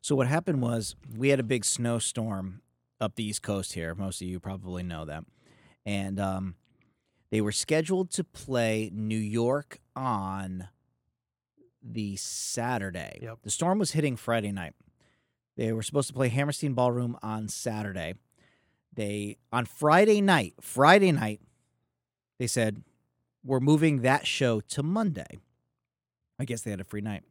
[0.00, 2.62] So what happened was we had a big snowstorm
[3.00, 3.94] up the East Coast here.
[3.94, 5.24] Most of you probably know that,
[5.86, 6.54] and um,
[7.30, 10.68] they were scheduled to play New York on
[11.82, 13.18] the Saturday.
[13.22, 13.38] Yep.
[13.42, 14.74] The storm was hitting Friday night.
[15.56, 18.14] They were supposed to play Hammerstein Ballroom on Saturday.
[18.92, 20.54] They on Friday night.
[20.60, 21.40] Friday night,
[22.38, 22.82] they said
[23.44, 25.38] we're moving that show to Monday.
[26.38, 27.22] I guess they had a free night.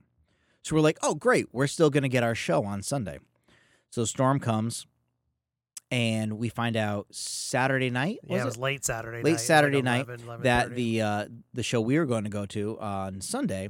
[0.61, 1.47] So we're like, oh, great.
[1.51, 3.19] We're still going to get our show on Sunday.
[3.89, 4.87] So the storm comes,
[5.93, 8.61] and we find out Saturday night yeah, was it was it?
[8.61, 12.07] late Saturday, Late night, Saturday like night 11, that the uh, the show we were
[12.07, 13.69] going to go to on Sunday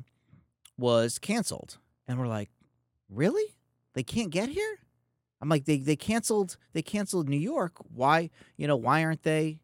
[0.78, 2.50] was canceled, and we're like,
[3.10, 3.56] really?
[3.94, 4.80] They can't get here?
[5.42, 7.74] I'm like, they they canceled they canceled New York.
[7.94, 9.60] Why you know why aren't they,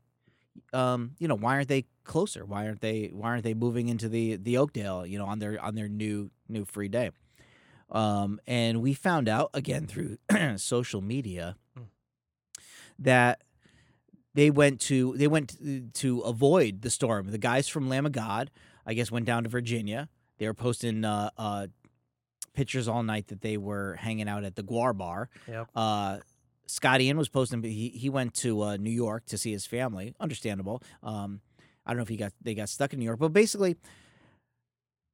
[0.74, 2.44] um you know why aren't they closer?
[2.46, 5.62] Why aren't they why aren't they moving into the the Oakdale you know on their
[5.64, 7.12] on their new new free day?
[7.90, 10.18] Um, and we found out again through
[10.58, 11.56] social media.
[13.00, 13.42] That
[14.34, 17.32] they went to they went to, to avoid the storm.
[17.32, 18.52] The guys from Lamb of God,
[18.86, 20.10] I guess, went down to Virginia.
[20.38, 21.68] They were posting uh, uh,
[22.54, 25.30] pictures all night that they were hanging out at the GWAR Bar.
[25.48, 25.68] Yep.
[25.76, 26.18] Uh,
[26.68, 27.62] Scott Ian was posting.
[27.62, 30.14] but He he went to uh, New York to see his family.
[30.20, 30.84] Understandable.
[31.02, 31.42] Um,
[31.86, 33.76] I don't know if he got they got stuck in New York, but basically,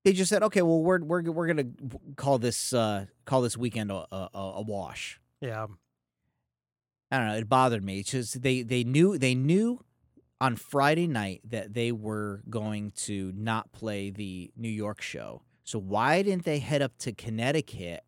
[0.04, 1.70] they just said, okay, well, we're we're we're gonna
[2.18, 5.20] call this uh, call this weekend a, a, a wash.
[5.40, 5.68] yeah,
[7.16, 7.36] I don't know.
[7.38, 8.00] It bothered me.
[8.00, 9.84] It's just they they knew they knew
[10.42, 15.42] on Friday night that they were going to not play the New York show.
[15.64, 18.04] So why didn't they head up to Connecticut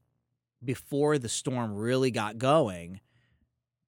[0.64, 3.00] before the storm really got going?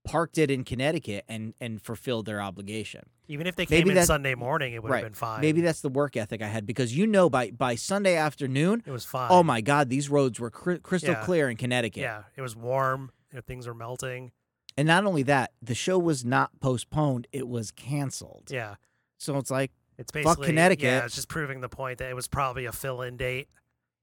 [0.05, 3.01] Parked it in Connecticut and and fulfilled their obligation.
[3.27, 4.99] even if they Maybe came in Sunday morning, it would right.
[5.03, 5.41] have been fine.
[5.41, 8.91] Maybe that's the work ethic I had because you know by by Sunday afternoon, it
[8.91, 9.27] was fine.
[9.29, 11.23] oh my God, these roads were cri- crystal Yeah.
[11.25, 12.01] clear in Connecticut.
[12.01, 13.11] Yeah, it was warm.
[13.31, 14.31] You know, things were melting.
[14.77, 18.49] And not only that, the show was not postponed; it was canceled.
[18.49, 18.75] Yeah,
[19.17, 19.71] So it's like.
[19.97, 20.83] it's Fuck basically Connecticut.
[20.83, 23.49] Yeah, it's just proving the point that it was probably a fill-in date.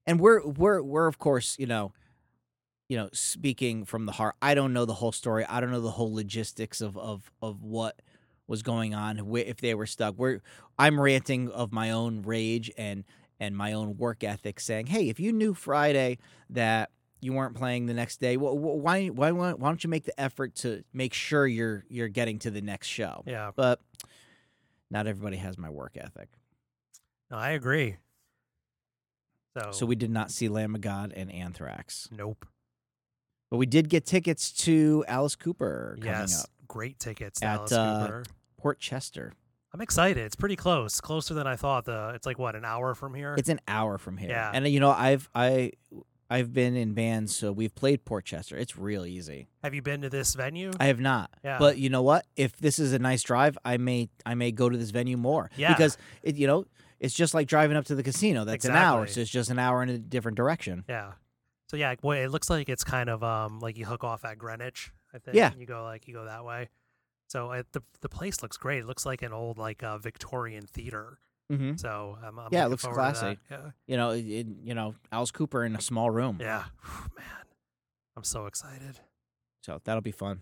[0.05, 1.91] and we're we're we're of course you know
[2.89, 5.81] you know speaking from the heart i don't know the whole story i don't know
[5.81, 8.01] the whole logistics of of of what
[8.47, 10.39] was going on if they were stuck we're
[10.79, 13.03] i'm ranting of my own rage and
[13.41, 16.17] and my own work ethic saying hey if you knew friday
[16.49, 16.89] that
[17.21, 20.03] you weren't playing the next day wh- wh- why why why why don't you make
[20.05, 23.81] the effort to make sure you're you're getting to the next show Yeah, but
[24.91, 26.29] not everybody has my work ethic
[27.29, 27.97] no, I agree.
[29.57, 32.45] So, so we did not see lamb of god and anthrax nope.
[33.49, 37.57] But we did get tickets to Alice Cooper coming Yes, up, great tickets to At,
[37.59, 38.23] Alice uh, Cooper.
[38.57, 39.31] Port Chester.
[39.73, 40.25] I'm excited.
[40.25, 41.85] It's pretty close, closer than I thought.
[41.85, 43.35] The it's like what an hour from here.
[43.37, 44.29] It's an hour from here.
[44.29, 44.51] Yeah.
[44.53, 45.71] And you know, I've I
[46.29, 48.57] I've been in bands, so we've played Port Chester.
[48.57, 49.47] It's real easy.
[49.63, 50.71] Have you been to this venue?
[50.79, 51.29] I have not.
[51.43, 51.57] Yeah.
[51.57, 52.25] But you know what?
[52.35, 55.49] If this is a nice drive, I may I may go to this venue more.
[55.55, 55.69] Yeah.
[55.73, 56.65] Because it you know,
[56.99, 58.43] it's just like driving up to the casino.
[58.43, 59.07] That's an hour.
[59.07, 60.83] So it's just an hour in a different direction.
[60.87, 61.13] yeah.
[61.69, 64.37] So yeah, well, it looks like it's kind of um like you hook off at
[64.37, 64.91] Greenwich.
[65.13, 65.35] I think.
[65.35, 65.51] Yeah.
[65.57, 66.69] You go like you go that way.
[67.29, 68.79] So uh, the the place looks great.
[68.79, 71.19] It looks like an old like uh, Victorian theater.
[71.49, 73.37] Hmm So I'm, I'm Yeah, it looking looks classy.
[73.49, 73.73] that.
[73.87, 76.37] You know, it, it- you know, Alice Cooper in a small room.
[76.41, 76.65] Yeah.
[76.83, 76.99] Yeah.
[77.17, 77.25] Man,
[78.15, 78.99] I'm so excited.
[79.61, 80.41] So that'll be fun.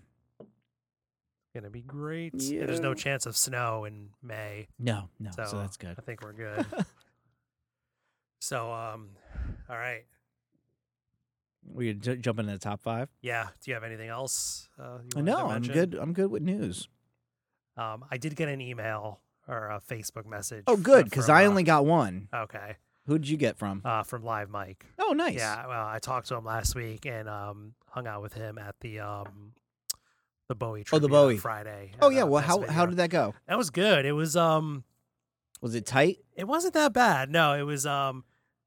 [1.53, 2.33] Gonna be great.
[2.33, 4.67] And there's no chance of snow in May.
[4.77, 5.31] No, no.
[5.35, 5.95] So, So, that's good.
[5.97, 6.65] I think we're good.
[8.41, 9.09] so um,
[9.69, 10.03] all right.
[11.67, 13.09] We j- jump into the top five.
[13.21, 13.47] Yeah.
[13.63, 14.69] Do you have anything else?
[14.79, 15.95] Uh, you No, to I'm good.
[15.99, 16.87] I'm good with news.
[17.77, 20.63] Um, I did get an email or a Facebook message.
[20.67, 22.27] Oh, good, because I uh, only got one.
[22.34, 22.77] okay
[23.08, 23.81] Who did you get from?
[23.86, 24.86] uh, from Live Mike.
[24.99, 25.36] oh, nice.
[25.38, 28.75] Yeah, well, I talked to him last week and um, hung out with him at
[28.81, 29.53] the um,
[30.47, 30.86] the Bowie.
[30.91, 31.38] Oh, the Bowie.
[31.38, 31.91] Friday.
[32.01, 32.23] Oh yeah.
[32.23, 32.71] uh, Well, how Video.
[32.73, 33.34] how did that go?
[33.47, 34.05] That was good.
[34.05, 34.84] It was um,
[35.62, 36.19] Was it tight?
[36.36, 37.29] it wasn't that bad.
[37.31, 38.23] No, it was um,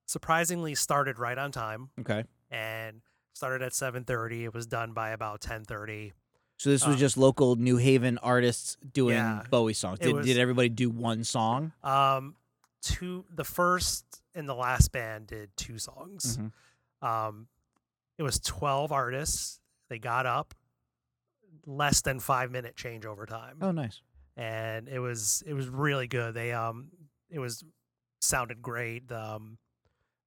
[0.07, 2.25] surprisingly started right on time Okay.
[2.51, 3.01] and
[3.33, 4.45] started at seven thirty.
[4.45, 6.13] It was done by about ten thirty.
[6.59, 10.01] So this was Uh, just local New Haven artists doing Yeah, Bowie songs.
[10.01, 11.73] Did was- did everybody do one song?
[11.83, 12.35] Um,
[12.83, 16.37] two the first and the last band did two songs.
[16.37, 16.53] Mhm.
[17.03, 17.49] Um,
[18.19, 19.61] it was twelve artists.
[19.89, 20.55] They got up
[21.67, 23.59] less than five minute changeover time.
[23.61, 24.01] Oh, nice.
[24.37, 26.33] and it was it was really good.
[26.35, 26.91] They um
[27.31, 27.65] it was
[28.21, 29.11] sounded great.
[29.13, 29.59] Um,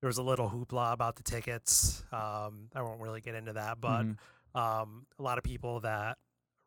[0.02, 2.04] there was a little hoopla about the tickets.
[2.12, 4.18] Um, I won't really get into that, but Mhm.
[4.56, 6.18] Um, a lot of people that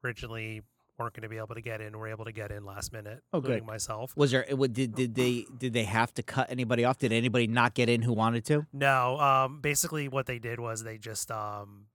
[0.05, 0.63] originally
[0.99, 3.21] weren't going to be able to get in were able to get in last minute,
[3.33, 3.65] Oh, good.
[3.67, 4.17] myself.
[4.17, 4.45] Was there?
[4.45, 6.99] Did did they did they have to cut anybody off?
[6.99, 8.67] Did anybody not get in who wanted to?
[8.73, 11.87] No, um, basically what they did was they just um,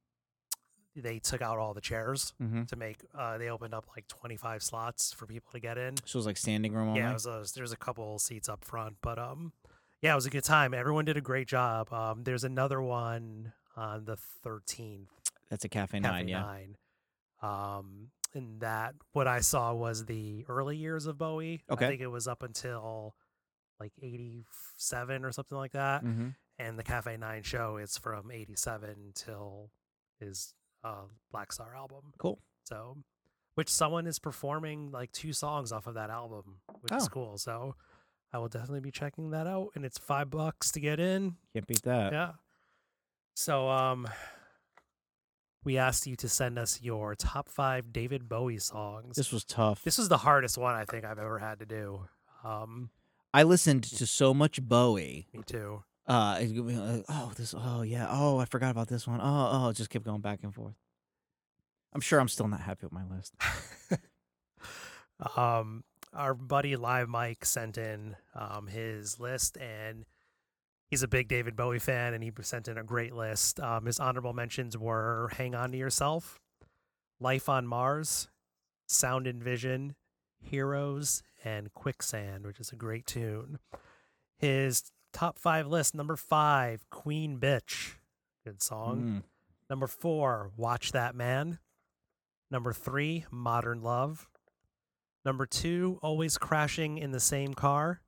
[0.96, 2.64] they took out all the chairs Mm-hmm.
[2.66, 2.98] to make.
[3.18, 5.96] Uh, they opened up like twenty five slots for people to get in.
[6.06, 7.00] So it was like standing room only.
[7.00, 9.54] Yeah, it was a, there's a couple seats up front, but um,
[10.02, 10.74] yeah, it was a good time.
[10.74, 11.92] Everyone did a great job.
[11.94, 15.08] Um, there's another one on the 13th,
[15.50, 16.28] That's a Cafe Cafe Nine.
[16.28, 16.42] Yeah.
[16.42, 16.76] Nine.
[17.42, 21.64] Um, and that what I saw was the early years of Bowie.
[21.70, 21.86] Okay.
[21.86, 23.16] I think it was up until
[23.80, 26.04] like 87 or something like that.
[26.04, 26.30] Mm-hmm.
[26.60, 29.72] And the Cafe Nine show is from 87 till
[30.20, 32.12] his uh, Blackstar album.
[32.18, 32.40] Cool.
[32.66, 32.98] So,
[33.56, 37.10] which someone is performing like two songs off of that album, which is Oh.
[37.10, 37.38] cool.
[37.38, 37.76] So,
[38.34, 39.70] I will definitely be checking that out.
[39.76, 41.38] And it's five bucks to get in.
[41.54, 42.12] Can't beat that.
[42.12, 42.32] Yeah.
[43.36, 44.08] So, um,
[45.64, 49.16] we asked you to send us your top five David Bowie songs.
[49.16, 49.84] This was tough.
[49.84, 52.08] This was the hardest one I think I've ever had to do.
[52.44, 52.90] Um,
[53.34, 55.28] I listened to so much Bowie.
[55.34, 55.84] me too.
[56.08, 57.54] Uh, it would be like, oh, this.
[57.56, 58.08] Oh, yeah.
[58.10, 59.20] Oh, I forgot about this one.
[59.22, 60.74] Oh, oh, it just kept going back and forth.
[61.94, 63.36] I'm sure I'm still not happy with my list.
[65.36, 70.06] um, our buddy Live Mike sent in um, his list, and
[70.90, 73.60] he's a big David Bowie fan, and he sent in a great list.
[73.60, 76.40] Um, his honorable mentions were "Hang On to Yourself,"
[77.20, 78.30] "Life on Mars,"
[78.88, 79.96] "Sound and Vision,"
[80.40, 83.60] "Heroes," and "Quicksand," which is a great tune.
[84.38, 87.96] His top five list: number five, "Queen Bitch,"
[88.44, 89.02] good song.
[89.02, 89.24] Mm.
[89.70, 91.60] Number four, Watch That Man.
[92.50, 94.28] Number three, Modern Love.
[95.24, 98.02] Number two, Always Crashing in the Same Car.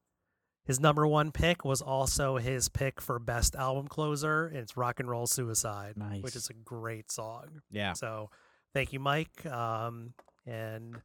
[0.64, 4.48] His number one pick was also his pick for best album closer.
[4.48, 7.62] And it's Rock and Roll Suicide, which is a great song.
[7.72, 7.94] Yeah.
[7.94, 8.30] So
[8.74, 9.46] thank you, Mike.
[9.46, 10.14] Um,
[10.46, 11.02] and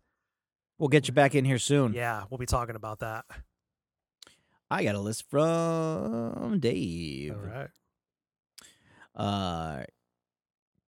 [0.78, 1.94] We'll get you back in here soon.
[1.94, 3.24] yeah, we'll be talking about that.
[4.70, 7.32] I got a list from Dave.
[7.34, 7.68] All right.
[9.14, 9.84] Uh,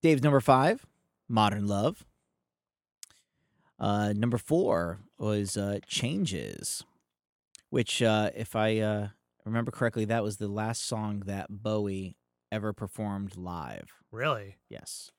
[0.03, 0.85] Dave's number five,
[1.27, 2.05] Modern Love.
[3.81, 6.85] Uh, number four was uh, Changes,
[7.71, 9.09] which, uh, if I uh,
[9.45, 12.17] remember correctly, that was the last song that Bowie
[12.51, 13.93] ever performed live.
[14.11, 14.57] Really?
[14.69, 15.11] Yes,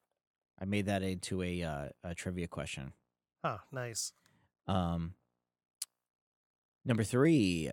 [0.60, 2.94] I made that into a, uh, a trivia question.
[3.44, 4.14] Oh, nice.
[4.68, 5.14] Um,
[6.86, 7.72] number three,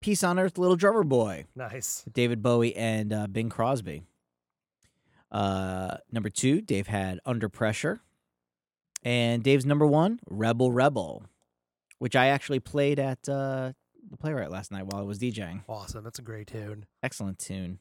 [0.00, 1.46] Peace on Earth, Little Drummer Boy.
[1.56, 2.04] Nice.
[2.12, 4.02] David Bowie and uh, Bing Crosby.
[5.30, 8.00] Uh, number two, Dave had Under Pressure.
[9.04, 11.24] And Dave's number one, Rebel Rebel,
[11.98, 13.72] which I actually played at uh,
[14.10, 15.62] the Playwright last night while I was DJing.
[15.68, 16.04] Awesome.
[16.04, 16.86] That's a great tune.
[17.02, 17.78] Excellent tune.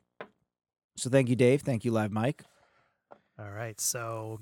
[0.98, 1.62] So thank you, Dave.
[1.62, 2.44] Thank you, Live Mike.
[3.40, 4.42] All right, so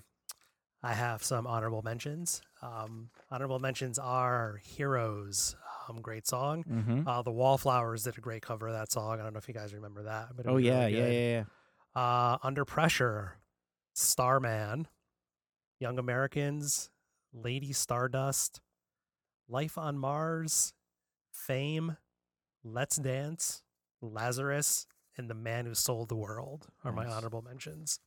[0.81, 2.41] I have some honorable mentions.
[2.61, 5.57] Um, honorable mentions are "Heroes,"
[5.89, 6.63] um, great song.
[6.63, 7.05] Mm-hmm.
[7.05, 9.19] Uh, the Wallflowers did a great cover of that song.
[9.19, 10.29] I don't know if you guys remember that.
[10.37, 11.43] But Oh yeah, really yeah, yeah,
[11.95, 12.01] yeah.
[12.01, 13.33] Uh, "Under Pressure,"
[13.93, 14.87] "Starman,"
[15.81, 16.89] "Young Americans,"
[17.33, 18.61] "Lady Stardust,"
[19.47, 20.73] "Life on Mars,"
[21.31, 21.97] "Fame,"
[22.63, 23.63] "Let's Dance,"
[24.01, 24.87] "Lazarus,"
[25.17, 27.99] and "The Man Who Sold the World" are my honorable mentions.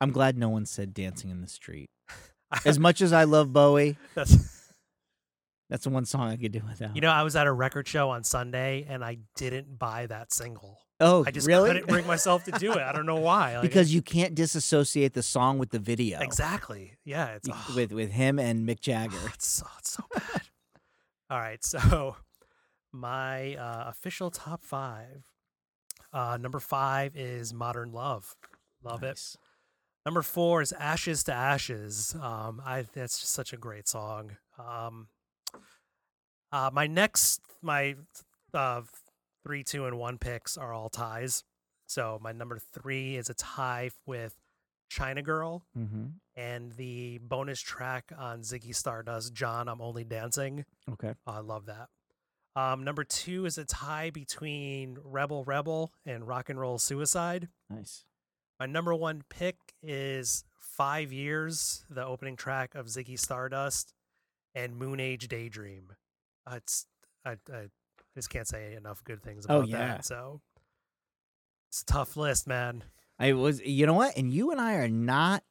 [0.00, 1.90] I'm glad no one said "Dancing in the Street."
[2.64, 4.59] As much as I love Bowie, That's
[5.70, 6.94] that's the one song I could do without.
[6.94, 10.32] You know, I was at a record show on Sunday and I didn't buy that
[10.32, 10.80] single.
[11.00, 11.70] oh, I just really?
[11.70, 12.78] couldn't bring myself to do it.
[12.78, 13.54] I don't know why.
[13.54, 16.18] Like, because you can't disassociate the song with the video.
[16.20, 16.98] exactly.
[17.04, 19.16] Yeah, it's ugh, with with him and Mick Jagger.
[19.32, 20.42] it's so it's so bad.
[21.30, 22.16] All right, so
[22.92, 25.24] my uh, official top five.
[26.12, 28.34] Uh, number five is Modern Love.
[28.82, 29.36] Love it.
[30.04, 32.16] Number four is Ashes to Ashes.
[32.20, 34.36] Um, I that's just such a great song.
[34.58, 35.06] Um,
[36.52, 37.96] uh, my next my
[38.54, 38.82] uh,
[39.44, 41.44] three, two, and one picks are all ties.
[41.86, 44.36] So my number three is a tie with
[44.88, 46.06] China Girl, Mm-hmm.
[46.36, 50.64] and the bonus track on Ziggy Stardust, John, I'm Only Dancing.
[50.92, 51.14] Okay.
[51.26, 51.88] Oh, I love that.
[52.56, 57.48] Um, number two is a tie between Rebel Rebel and Rock and Roll Suicide.
[57.68, 58.04] Nice.
[58.58, 63.94] My number one pick is Five Years, the opening track of Ziggy Stardust,
[64.54, 65.92] and Moon Age Daydream.
[66.46, 66.86] Uh, it's
[67.24, 67.66] I, I
[68.14, 69.78] just can't say enough good things Oh, about yeah.
[69.78, 70.04] that.
[70.04, 70.40] So
[71.68, 72.84] it's a tough list, man.
[73.18, 74.16] I was, you know what?
[74.16, 75.44] And you and I are not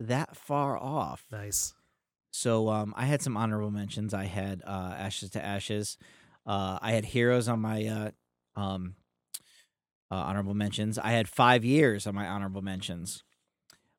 [0.00, 1.24] that far off.
[1.30, 1.74] Nice.
[2.30, 4.14] So um, I had some honorable mentions.
[4.14, 5.98] I had uh, Ashes to Ashes.
[6.46, 8.10] Uh, I had Heroes on my uh,
[8.60, 8.94] um,
[10.10, 10.98] uh, honorable mentions.
[10.98, 13.22] I had Five Years on my honorable mentions.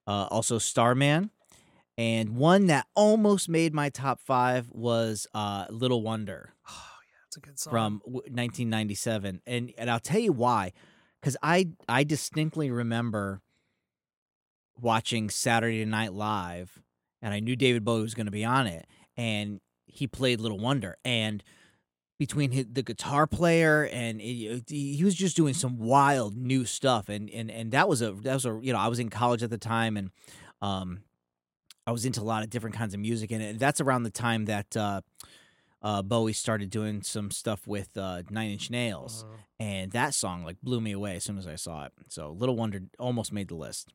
[0.08, 1.30] Uh, also Starman.
[2.00, 6.72] And one that almost made my top five was uh, Little Wonder Oh
[7.02, 7.72] yeah, it's a good song.
[7.72, 9.42] from 1997.
[9.46, 10.72] And and I'll tell you why.
[11.20, 13.42] Because I, I distinctly remember
[14.80, 16.82] watching Saturday Night Live,
[17.22, 18.88] and I knew David Bowie was going to be on it,
[19.18, 21.44] and he played Little Wonder, and
[22.18, 27.10] between hi the guitar player and it, he was just doing some wild new stuff,
[27.10, 29.44] and and and that was a that was a you know I was in college
[29.44, 30.12] at the time, and
[30.62, 31.02] um,
[31.90, 34.46] I was into a lot of different kinds of music, and that's around the time
[34.46, 34.78] that.
[34.78, 35.02] Uh,
[35.82, 39.38] uh, Bowie started doing some stuff with uh, Nine Inch Nails, Mhm.
[39.62, 41.94] and that song like blew me away as soon as I saw it.
[42.10, 43.94] So Little Wonder almost made the list.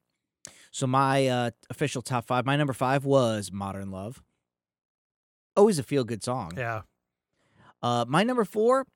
[0.70, 4.22] So my uh, official top five, my number five was Modern Love.
[5.56, 6.52] Always a feel good song.
[6.56, 6.82] Yeah.
[7.82, 8.86] Uh, my number four,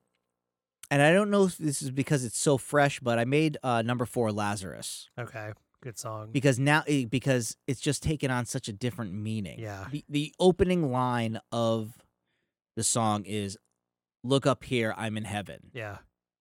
[0.90, 3.82] and I don't know if this is because it's so fresh, but I made uh,
[3.82, 5.52] number four Lazarus Okay.
[5.82, 6.30] Good song.
[6.32, 9.58] because now eh, because it's just taken on such a different meaning.
[9.60, 9.86] Yeah.
[9.92, 11.92] The the opening line of
[12.76, 13.56] the song is
[14.24, 15.98] "Look up here, I'm in heaven." Yeah.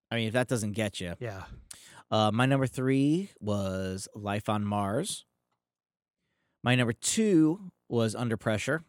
[0.10, 1.44] I mean, if that doesn't get you, Yeah.
[2.10, 5.26] uh, my number three was Life on Mars.
[6.64, 8.84] My number two was Under Pressure,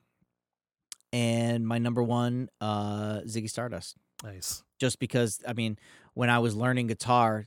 [1.12, 3.96] and my number one, uh, Ziggy Stardust.
[4.22, 4.62] Nice.
[4.80, 5.76] Just because, I mean,
[6.14, 7.46] when I was learning guitar,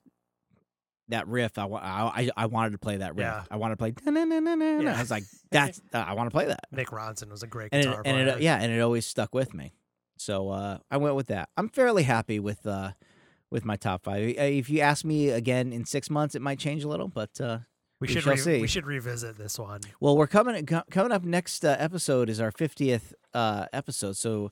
[1.11, 3.23] that riff, I, I, I- I wanted to play that riff.
[3.25, 3.43] Yeah.
[3.49, 3.93] I wanted to play.
[4.05, 4.95] Yeah.
[4.95, 6.65] I was like, that's uh, I want to play that.
[6.75, 8.37] Mick Ronson was a great and guitar it, and player.
[8.37, 9.73] it, yeah, and it always stuck with me.
[10.17, 11.49] So uh, I went with that.
[11.57, 12.91] I'm fairly happy with uh,
[13.49, 14.23] with my top five.
[14.37, 17.59] If you ask me again in six months, it might change a little, but uh,
[17.99, 18.61] we we should re- see.
[18.61, 19.81] we should revisit this one.
[19.99, 24.15] well, we're coming coming up next uh, episode is our 50th uh, episode.
[24.15, 24.51] So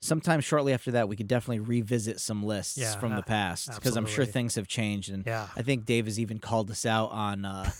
[0.00, 3.96] sometime shortly after that, we could definitely revisit some lists Yeah, from the past because
[3.96, 5.48] I'm sure things have changed, and Yeah.
[5.56, 7.44] I think Dave has even called us out on.
[7.44, 7.70] Uh,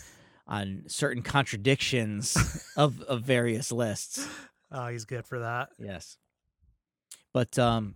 [0.46, 2.36] on certain contradictions
[2.76, 4.26] of, of various lists.
[4.72, 5.68] Oh, he's good for that.
[5.78, 6.16] Yes.
[7.32, 7.94] But um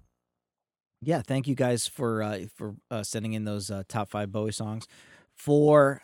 [1.02, 4.52] yeah, thank you guys for uh for uh, sending in those uh, top 5 Bowie
[4.52, 4.86] songs.
[5.34, 6.00] For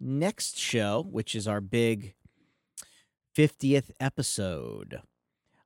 [0.00, 2.14] next show, which is our big
[3.36, 5.02] 50th episode,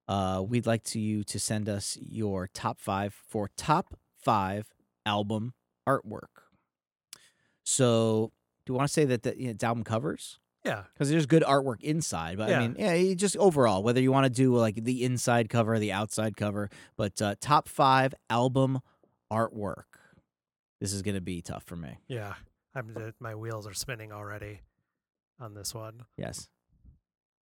[0.08, 4.68] uh we'd like to you to send us your top 5 for top 5
[5.06, 5.54] album
[5.88, 6.44] artwork.
[7.64, 8.32] So,
[8.66, 10.38] do you want to say that the, it's album covers?
[10.64, 10.84] Yeah.
[10.94, 12.38] because there's good artwork inside.
[12.38, 12.60] But Yeah.
[12.60, 15.92] I mean, yeah, just overall, whether you want to do like the inside cover, the
[15.92, 18.80] outside cover, but uh, top five album
[19.30, 19.84] artwork.
[20.80, 21.98] This is gonna be tough for me.
[22.08, 22.34] Yeah.
[22.74, 24.60] I'm my wheels are spinning already
[25.38, 26.04] on this one.
[26.16, 26.48] Yes,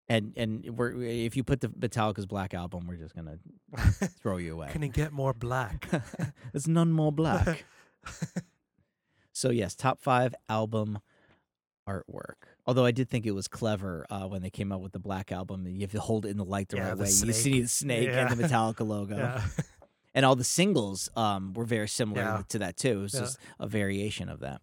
[0.09, 3.37] and and we're if you put the Metallica's Black album, we're just gonna
[4.21, 4.69] throw you away.
[4.71, 5.89] Can it get more black?
[6.51, 7.63] There's none more black.
[9.31, 10.99] so yes, top five album
[11.87, 12.35] artwork.
[12.65, 15.31] Although I did think it was clever uh, when they came out with the black
[15.31, 17.09] album, and you have to hold it in the light the Yeah, right the way.
[17.09, 18.27] You see the snake Yeah.
[18.27, 19.41] and the Metallica logo, yeah.
[20.13, 22.99] and all the singles um, were very similar to that too.
[22.99, 24.61] It was just a variation of that.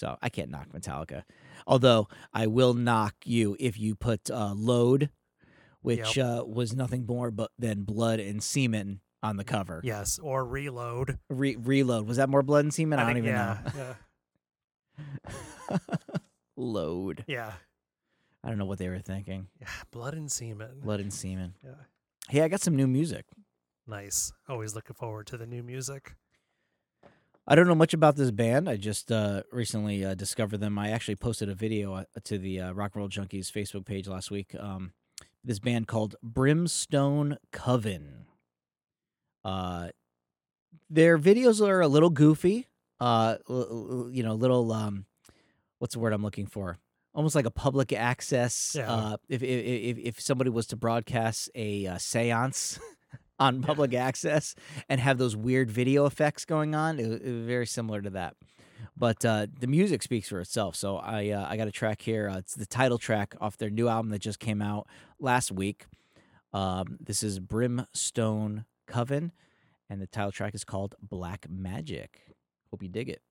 [0.00, 1.22] So I can't knock Metallica,
[1.68, 5.10] although I will knock you if you put uh, "Load,"
[5.82, 9.80] which uh, was nothing more but than blood and semen on the cover.
[9.84, 10.18] Yes.
[10.18, 11.18] Or reload.
[11.28, 12.98] Re- reload was that more blood and semen?
[12.98, 13.94] I, don't think- even yeah, know.
[15.70, 15.78] Yeah.
[16.56, 17.24] Load.
[17.28, 17.52] Yeah.
[18.42, 19.48] I don't know what they were thinking.
[19.60, 19.68] Yeah.
[19.90, 20.80] Blood and semen.
[20.82, 21.54] Blood and semen.
[21.64, 21.70] Yeah.
[22.28, 23.26] Hey, I got some new music.
[23.86, 24.32] Nice.
[24.48, 26.14] Always looking forward to the new music.
[27.50, 28.68] I don't know much about this band.
[28.68, 30.78] I just uh, recently uh, discovered them.
[30.78, 34.06] I actually posted a video uh, to the uh, Rock and Roll Junkies Facebook page
[34.06, 34.54] last week.
[34.54, 34.92] Um,
[35.42, 38.26] this band called Brimstone Coven.
[39.42, 39.88] Uh,
[40.90, 42.66] their videos are a little goofy.
[43.00, 45.06] Uh, l- l- you know, little um,
[45.78, 46.76] what's the word I'm looking for?
[47.14, 48.76] almost like a public access.
[48.78, 48.92] Yeah.
[48.92, 52.78] Uh, if, if if if somebody was to broadcast a uh, séance
[53.38, 54.54] on public access
[54.88, 58.34] and have those weird video effects going on, it, it was very similar to that.
[58.96, 60.74] But uh, the music speaks for itself.
[60.74, 62.28] So I uh, I got a track here.
[62.28, 64.86] Uh, it's the title track off their new album that just came out
[65.20, 65.86] last week.
[66.52, 69.32] Um, this is Brimstone Coven,
[69.88, 72.34] and the title track is called Black Magic.
[72.70, 73.22] Hope you dig it.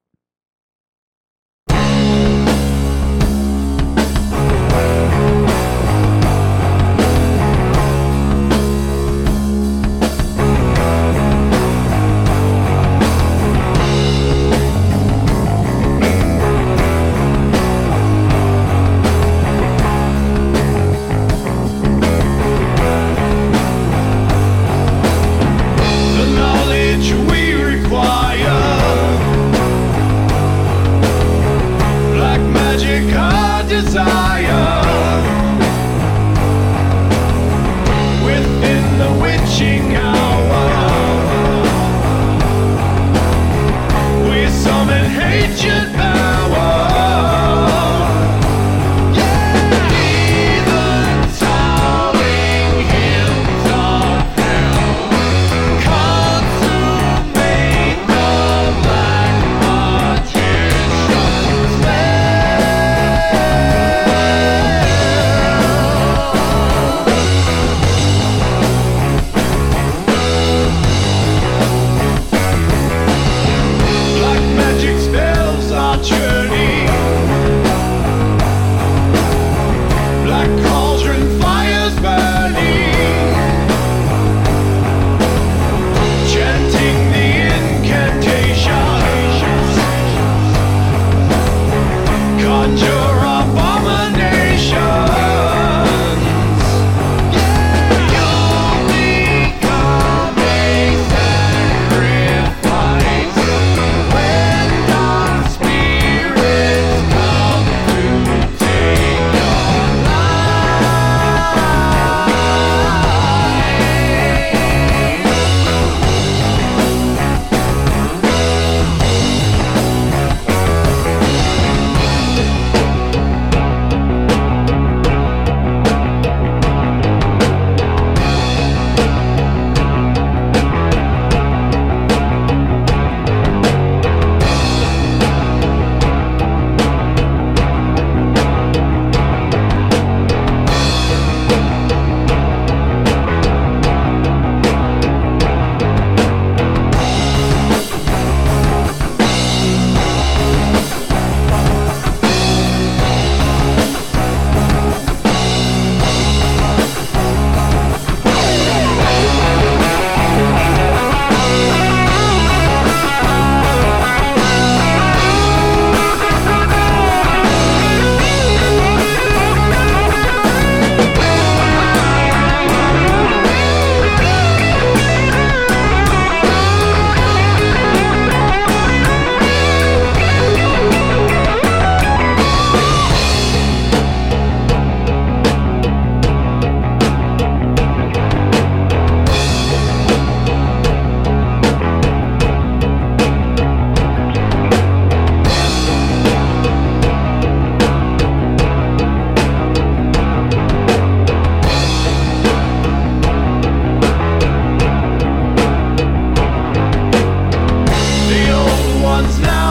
[209.18, 209.67] one's now.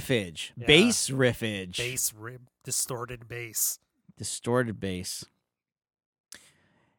[0.00, 0.66] Riffage, Yeah.
[0.66, 3.78] bass riffage, Bass, ri- distorted bass.
[4.16, 5.24] distorted bass.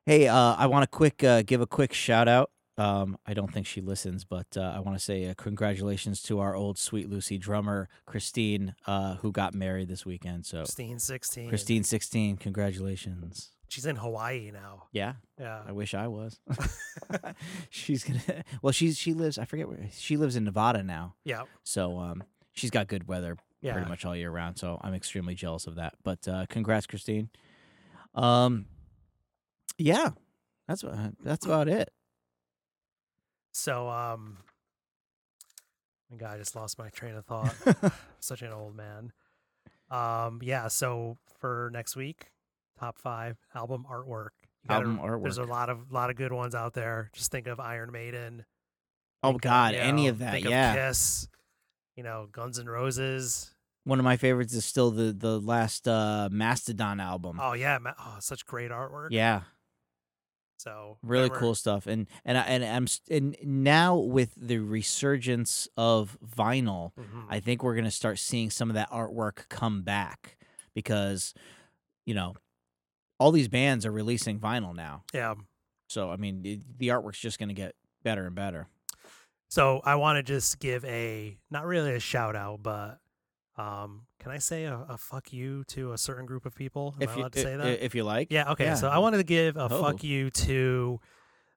[0.06, 2.52] Hey, uh, I want to quick uh, give a quick shout out.
[2.78, 6.40] Um, I don't think she listens, but uh, I want to say uh, congratulations to
[6.40, 10.46] our old Sweet Lucy drummer Christine, uh, who got married this weekend.
[10.46, 11.50] So Christine 16.
[11.50, 13.50] Christine sixteen, congratulations.
[13.68, 14.84] She's in Hawaii now.
[14.94, 15.62] Yeah, Yeah.
[15.68, 16.40] I wish I was.
[17.70, 18.44] she's gonna.
[18.62, 19.38] Well, she's she lives.
[19.38, 21.16] I forget where she lives in Nevada now.
[21.26, 21.44] Yeah.
[21.64, 22.24] So um,
[22.58, 23.74] she's got good weather Yeah.
[23.74, 24.58] pretty much all year round.
[24.58, 25.94] So I'm extremely jealous of that.
[26.04, 27.30] But uh, congrats, Christine.
[28.16, 28.66] Um,
[29.78, 30.10] yeah,
[30.68, 31.90] that's what that's about it.
[33.52, 34.38] So, um,
[36.12, 37.56] my God, I just lost my train of thought.
[38.20, 39.12] Such an old man.
[39.90, 40.68] Um, yeah.
[40.68, 42.32] So for next week,
[42.80, 44.30] top five album artwork.
[44.68, 47.10] Gotta- Album There's a lot of lot of good ones out there.
[47.14, 48.46] Just think of Iron Maiden.
[49.24, 50.42] oh think of, God, any know, of that?
[50.42, 50.76] Yeah.
[50.76, 51.28] Kiss.
[51.98, 53.52] You know, Guns N' Roses.
[53.84, 57.40] One of my favorites is still the the last uh, Mastodon album.
[57.42, 59.08] Oh yeah, oh, such great artwork.
[59.12, 59.42] yeah,
[60.60, 61.88] So really whatever- cool stuff.
[61.88, 67.26] And and I, and I'm and now with the resurgence of vinyl, Mhm.
[67.30, 70.38] I think we're gonna start seeing some of that artwork come back
[70.76, 71.34] because,
[72.06, 72.36] you know,
[73.20, 75.04] all these bands are releasing vinyl now.
[75.14, 75.34] yeah.
[75.90, 77.74] So I mean, it, the artwork's just gonna get
[78.04, 78.68] better and better.
[79.50, 83.00] So I want to just give a not really a shout out, but
[83.58, 86.96] um, can I say a, a fuck you to a certain group of people?
[87.02, 87.84] Am I if you to i- say that?
[87.86, 88.52] if you like, yeah.
[88.52, 88.66] Okay.
[88.66, 88.76] yeah.
[88.76, 89.82] So I wanted to give a Oh.
[89.82, 91.00] fuck you to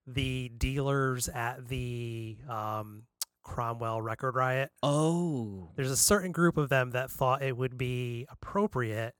[0.06, 3.02] the dealers at the um,
[3.42, 4.70] Cromwell record riot.
[4.82, 9.14] Oh, There's a certain group of them that thought it would be appropriate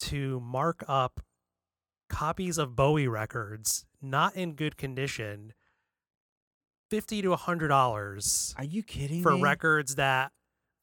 [0.00, 1.20] to mark up
[2.08, 5.52] copies of Bowie records not in good condition,
[6.90, 9.42] fifty to hundred dollars are you kidding for me?
[9.42, 10.32] records that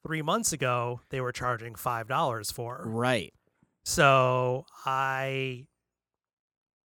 [0.06, 2.84] three months ago they were charging five dollars for.
[2.86, 3.34] Right.
[3.86, 5.66] So I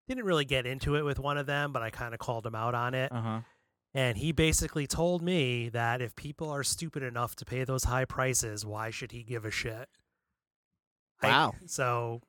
[0.08, 2.54] didn't really get into it with one of them, but I kind of called him
[2.54, 3.10] out on it.
[3.12, 3.40] Uh huh.
[3.96, 8.04] And he basically told me that if people are stupid enough to pay those high
[8.04, 9.88] prices, why should he give a shit?
[11.22, 11.54] I- Wow.
[11.66, 12.20] so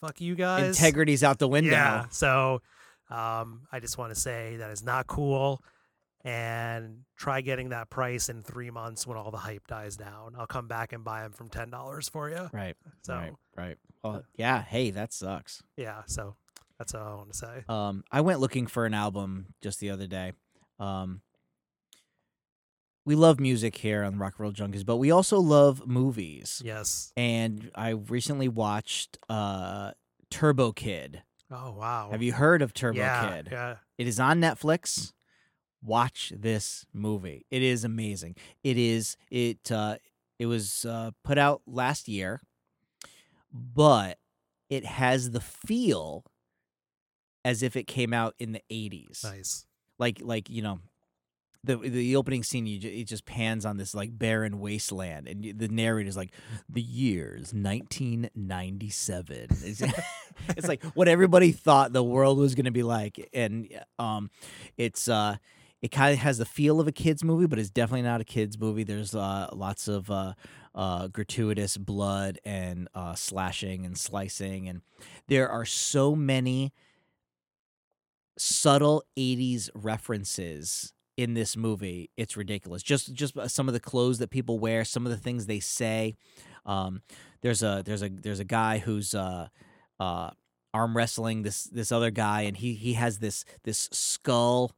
[0.00, 0.78] fuck you guys.
[0.80, 1.72] Integrity's out the window.
[1.72, 2.06] Yeah.
[2.10, 2.62] So
[3.10, 5.60] um, I just want to say that is not cool.
[6.22, 10.34] And try getting that price in three months when all the hype dies down.
[10.38, 12.50] I'll come back and buy them from ten dollars for you.
[12.52, 12.76] Right.
[13.02, 13.32] So Right.
[13.56, 13.76] Right.
[14.04, 14.62] Well, yeah.
[14.62, 15.62] Hey, that sucks.
[15.76, 16.02] yeah.
[16.06, 16.36] So
[16.78, 17.64] that's all I want to say.
[17.68, 20.32] Um, I went looking for an album just the other day.
[20.78, 21.22] Um,
[23.04, 26.62] we love music here on Rock and Roll Junkies, but we also love movies.
[26.64, 27.12] Yes.
[27.16, 29.92] And I recently watched uh,
[30.30, 31.22] Turbo Kid.
[31.50, 32.08] Oh wow.
[32.12, 33.48] Have you heard of Turbo yeah, Kid?
[33.50, 33.76] Yeah.
[33.98, 35.12] It is on Netflix.
[35.82, 37.46] Watch this movie.
[37.50, 38.36] It is amazing.
[38.62, 39.96] It is it uh
[40.38, 42.40] it was uh put out last year,
[43.52, 44.18] but
[44.68, 46.24] it has the feel
[47.44, 49.24] as if it came out in the 80s.
[49.24, 49.66] Nice.
[49.98, 50.80] Like like, you know,
[51.62, 55.68] the the opening scene you it just pans on this like barren wasteland and the
[55.68, 56.32] narrator's like
[56.70, 59.82] the years 1997 it's,
[60.56, 63.68] it's like what everybody thought the world was going to be like and
[63.98, 64.30] um
[64.78, 65.36] it's uh
[65.82, 68.24] it kind of has the feel of a kids movie but it's definitely not a
[68.24, 68.84] kids movie.
[68.84, 70.34] There's uh lots of uh
[70.74, 74.82] uh gratuitous blood and uh slashing and slicing and
[75.28, 76.72] there are so many
[78.38, 82.82] subtle 80s references in this movie it's ridiculous.
[82.82, 85.60] Just just uh, some of the clothes that people wear some of the things they
[85.60, 86.14] say.
[86.66, 87.02] Um
[87.42, 89.48] there's a there's a there's a guy who's uh
[90.72, 94.72] arm wrestling this this other guy and he he has this this skull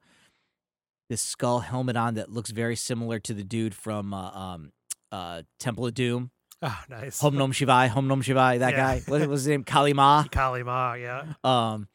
[1.12, 4.72] this skull helmet on that looks very similar to the dude from uh, um
[5.12, 6.30] uh Temple of Doom.
[6.62, 7.20] Oh, nice.
[7.20, 8.76] Hom Nom Shivai Hom Nom Shivai that Yeah.
[8.76, 9.02] guy.
[9.06, 9.62] What was his name?
[9.64, 10.24] Kali Ma?
[10.30, 11.24] Kali Ma, yeah.
[11.44, 11.88] um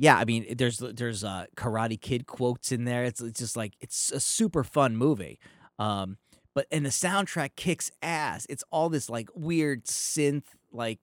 [0.00, 3.04] yeah i mean there's there's uh karate kid quotes in there.
[3.04, 5.38] It's, it's just like it's a super fun movie.
[5.78, 6.18] Um
[6.54, 8.46] but and the soundtrack kicks ass.
[8.50, 10.98] It's all this like weird synth like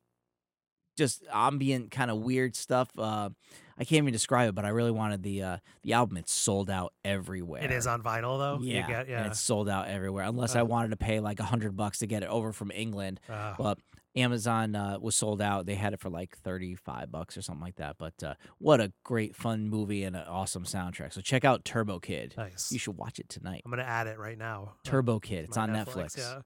[0.95, 3.29] just ambient kind of weird stuff uh
[3.77, 6.69] i can't even describe it but i really wanted the uh the album it's sold
[6.69, 8.63] out everywhere It is on vinyl though.
[8.63, 9.27] You yeah, get- and yeah.
[9.27, 10.65] it's sold out everywhere unless i Uh.
[10.65, 13.19] wanted to pay like a hundred bucks to get it over from england
[13.57, 13.77] but
[14.17, 15.65] Amazon uh, was sold out.
[15.65, 17.97] They had it for like 35 bucks or something like that.
[17.97, 21.11] But uh, what a great, fun movie and an awesome soundtrack.
[21.11, 22.33] So check out Turbo Kid.
[22.37, 22.71] nice.
[22.71, 23.63] You should watch it tonight.
[23.65, 24.75] I'm gonna add it right now.
[24.85, 25.39] Turbo Kid.
[25.39, 26.17] to It's my on Netflix.
[26.17, 26.39] Yeah.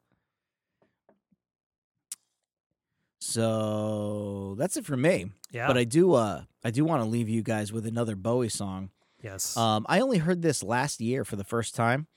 [3.19, 5.27] So that's it for me.
[5.51, 5.67] Yeah.
[5.67, 8.89] But I do uh I do want to leave you guys with another Bowie song.
[9.21, 9.55] yes.
[9.55, 12.07] Um I only heard this last year for the first time.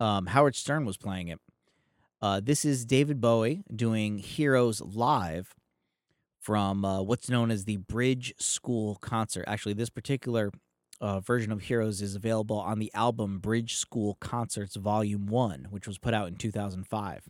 [0.00, 1.38] um, Howard Stern was playing it.
[2.22, 5.54] Uh, this is David Bowie doing Heroes live
[6.38, 9.44] from uh, what's known as the Bridge School concert.
[9.46, 10.50] Actually, this particular
[11.00, 15.86] uh, version of Heroes is available on the album Bridge School Concerts Volume 1, which
[15.86, 17.28] was put out in 2005.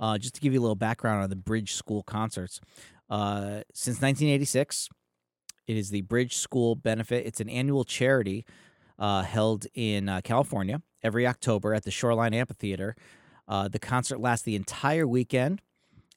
[0.00, 2.60] Uh, just to give you a little background on the Bridge School concerts,
[3.10, 4.88] uh, since 1986,
[5.66, 7.26] it is the Bridge School Benefit.
[7.26, 8.44] It's an annual charity
[8.98, 12.96] uh, held in uh, California every October at the Shoreline Amphitheater.
[13.46, 15.62] Uh, the concert lasts the entire weekend.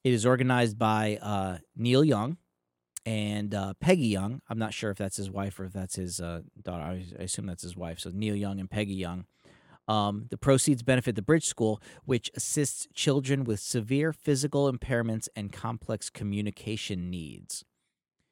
[0.04, 2.38] It is organized by uh, Neil Young
[3.06, 4.42] and Peggy Young.
[4.50, 6.44] I'm not sure if that's his wife or if that's his daughter.
[6.84, 8.00] I assume that's his wife.
[8.00, 9.26] So Neil Young and Peggy Young.
[9.92, 15.52] Um, the proceeds benefit the Bridge School, which assists children with severe physical impairments and
[15.52, 17.66] complex communication needs.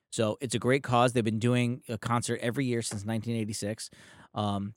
[0.10, 1.12] So it's a great cause.
[1.12, 3.90] They've been doing a concert every year since 1986.
[4.34, 4.74] Um,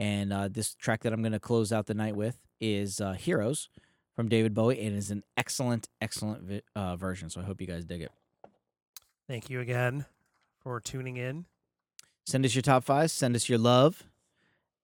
[0.00, 3.12] and uh, this track that I'm going to close out the night with is uh,
[3.12, 3.68] Heroes
[4.16, 7.30] from David Bowie and is an excellent, excellent vi- uh, version.
[7.30, 8.10] So I hope you guys dig it.
[9.28, 10.04] Thank you again
[10.64, 11.44] for tuning in.
[12.26, 13.12] Send us your top fives.
[13.12, 14.02] Send us your love,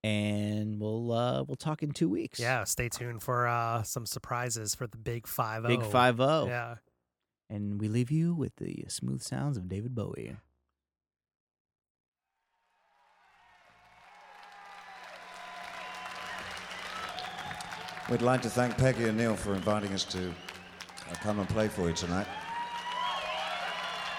[0.05, 2.39] and we'll uh, we'll talk in two weeks.
[2.39, 6.47] Yeah, stay tuned for uh, some surprises for the Big Five Big five zero.
[6.47, 6.75] Yeah.
[7.49, 10.37] And we leave you with the smooth sounds of David Bowie.
[18.11, 21.69] We'd like to thank Peggy and Neil for inviting us to uh, come and play
[21.69, 22.27] for you tonight.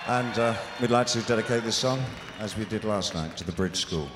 [0.08, 2.04] And uh, we'd like to dedicate this song,
[2.40, 4.10] as we did last night, to the Bridge School.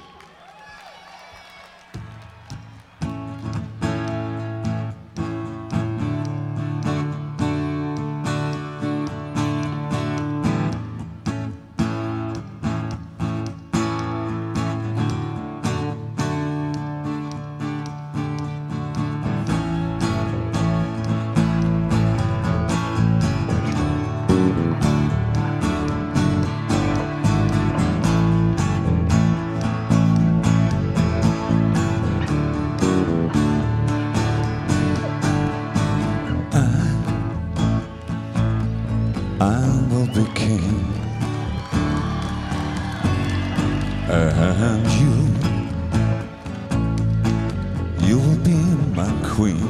[48.99, 49.65] My queen.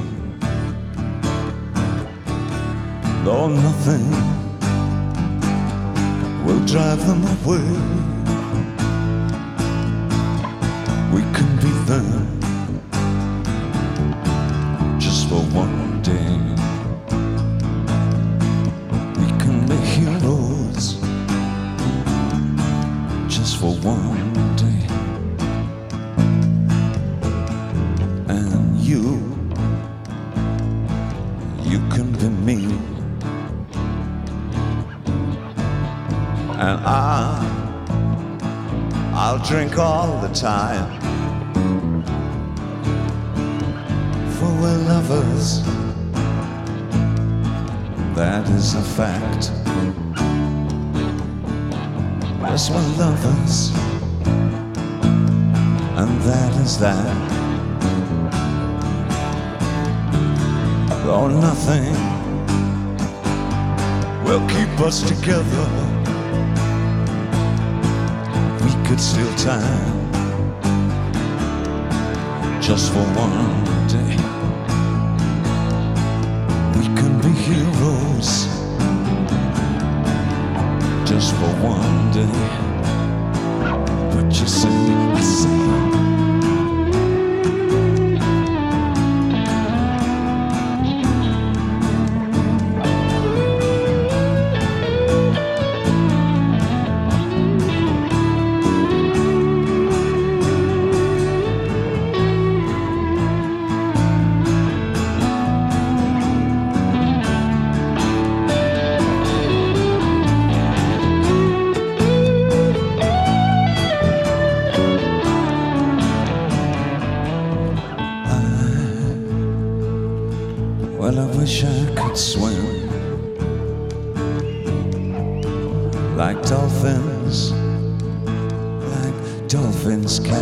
[3.24, 4.10] Though nothing
[6.46, 7.68] will drive them away,
[11.14, 12.39] we can be them
[40.34, 41.00] time.
[44.34, 45.64] For we're lovers
[48.16, 49.52] that is a fact.
[52.42, 53.72] Yes, we're lovers,
[55.98, 57.16] and that is that.
[61.06, 61.94] Though nothing
[64.26, 65.68] will keep us together,
[68.66, 69.99] we could steal time
[72.70, 74.16] just for one day.
[76.78, 78.46] We can be heroes
[81.04, 82.40] just for one day.
[84.14, 85.89] But you see, I see.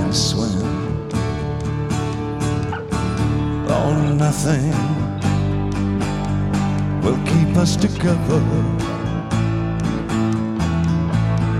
[0.07, 0.51] I swim.
[3.69, 4.71] Oh, nothing
[7.01, 8.41] will keep us together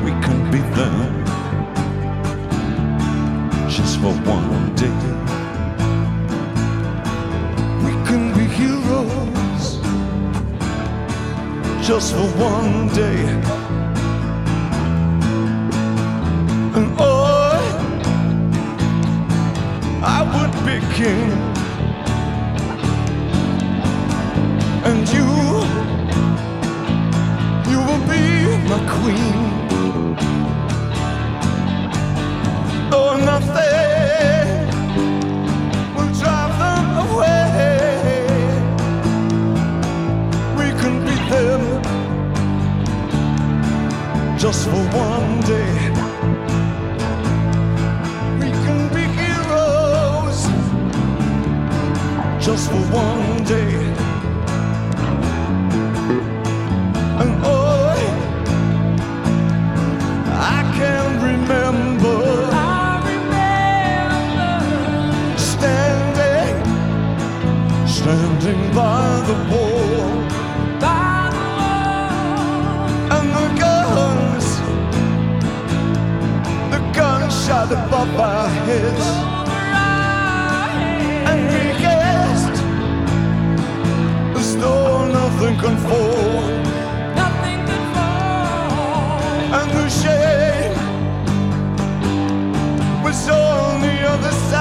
[0.01, 1.25] We can be them
[3.67, 4.99] just for one day.
[7.85, 9.65] We can be heroes
[11.85, 13.25] just for one day.
[16.77, 17.06] And
[20.99, 21.07] would.
[24.89, 25.27] And you,
[27.69, 28.25] you will be
[28.71, 29.39] my queen.
[32.91, 34.67] Oh, nothing
[35.95, 37.47] will drive them away.
[40.57, 41.61] We can beat them
[44.37, 45.16] just for one
[52.91, 53.75] one day.
[57.21, 57.97] And oh,
[60.25, 62.19] I can remember.
[62.53, 64.53] I remember
[65.37, 66.57] Standing,
[67.87, 70.11] standing by the wall.
[73.15, 74.47] And the guns,
[76.71, 79.36] the guns shot above our heads.
[85.47, 85.77] Though
[87.15, 89.19] nothing can fall.
[89.57, 90.73] And the shame
[93.03, 94.56] was on the other side.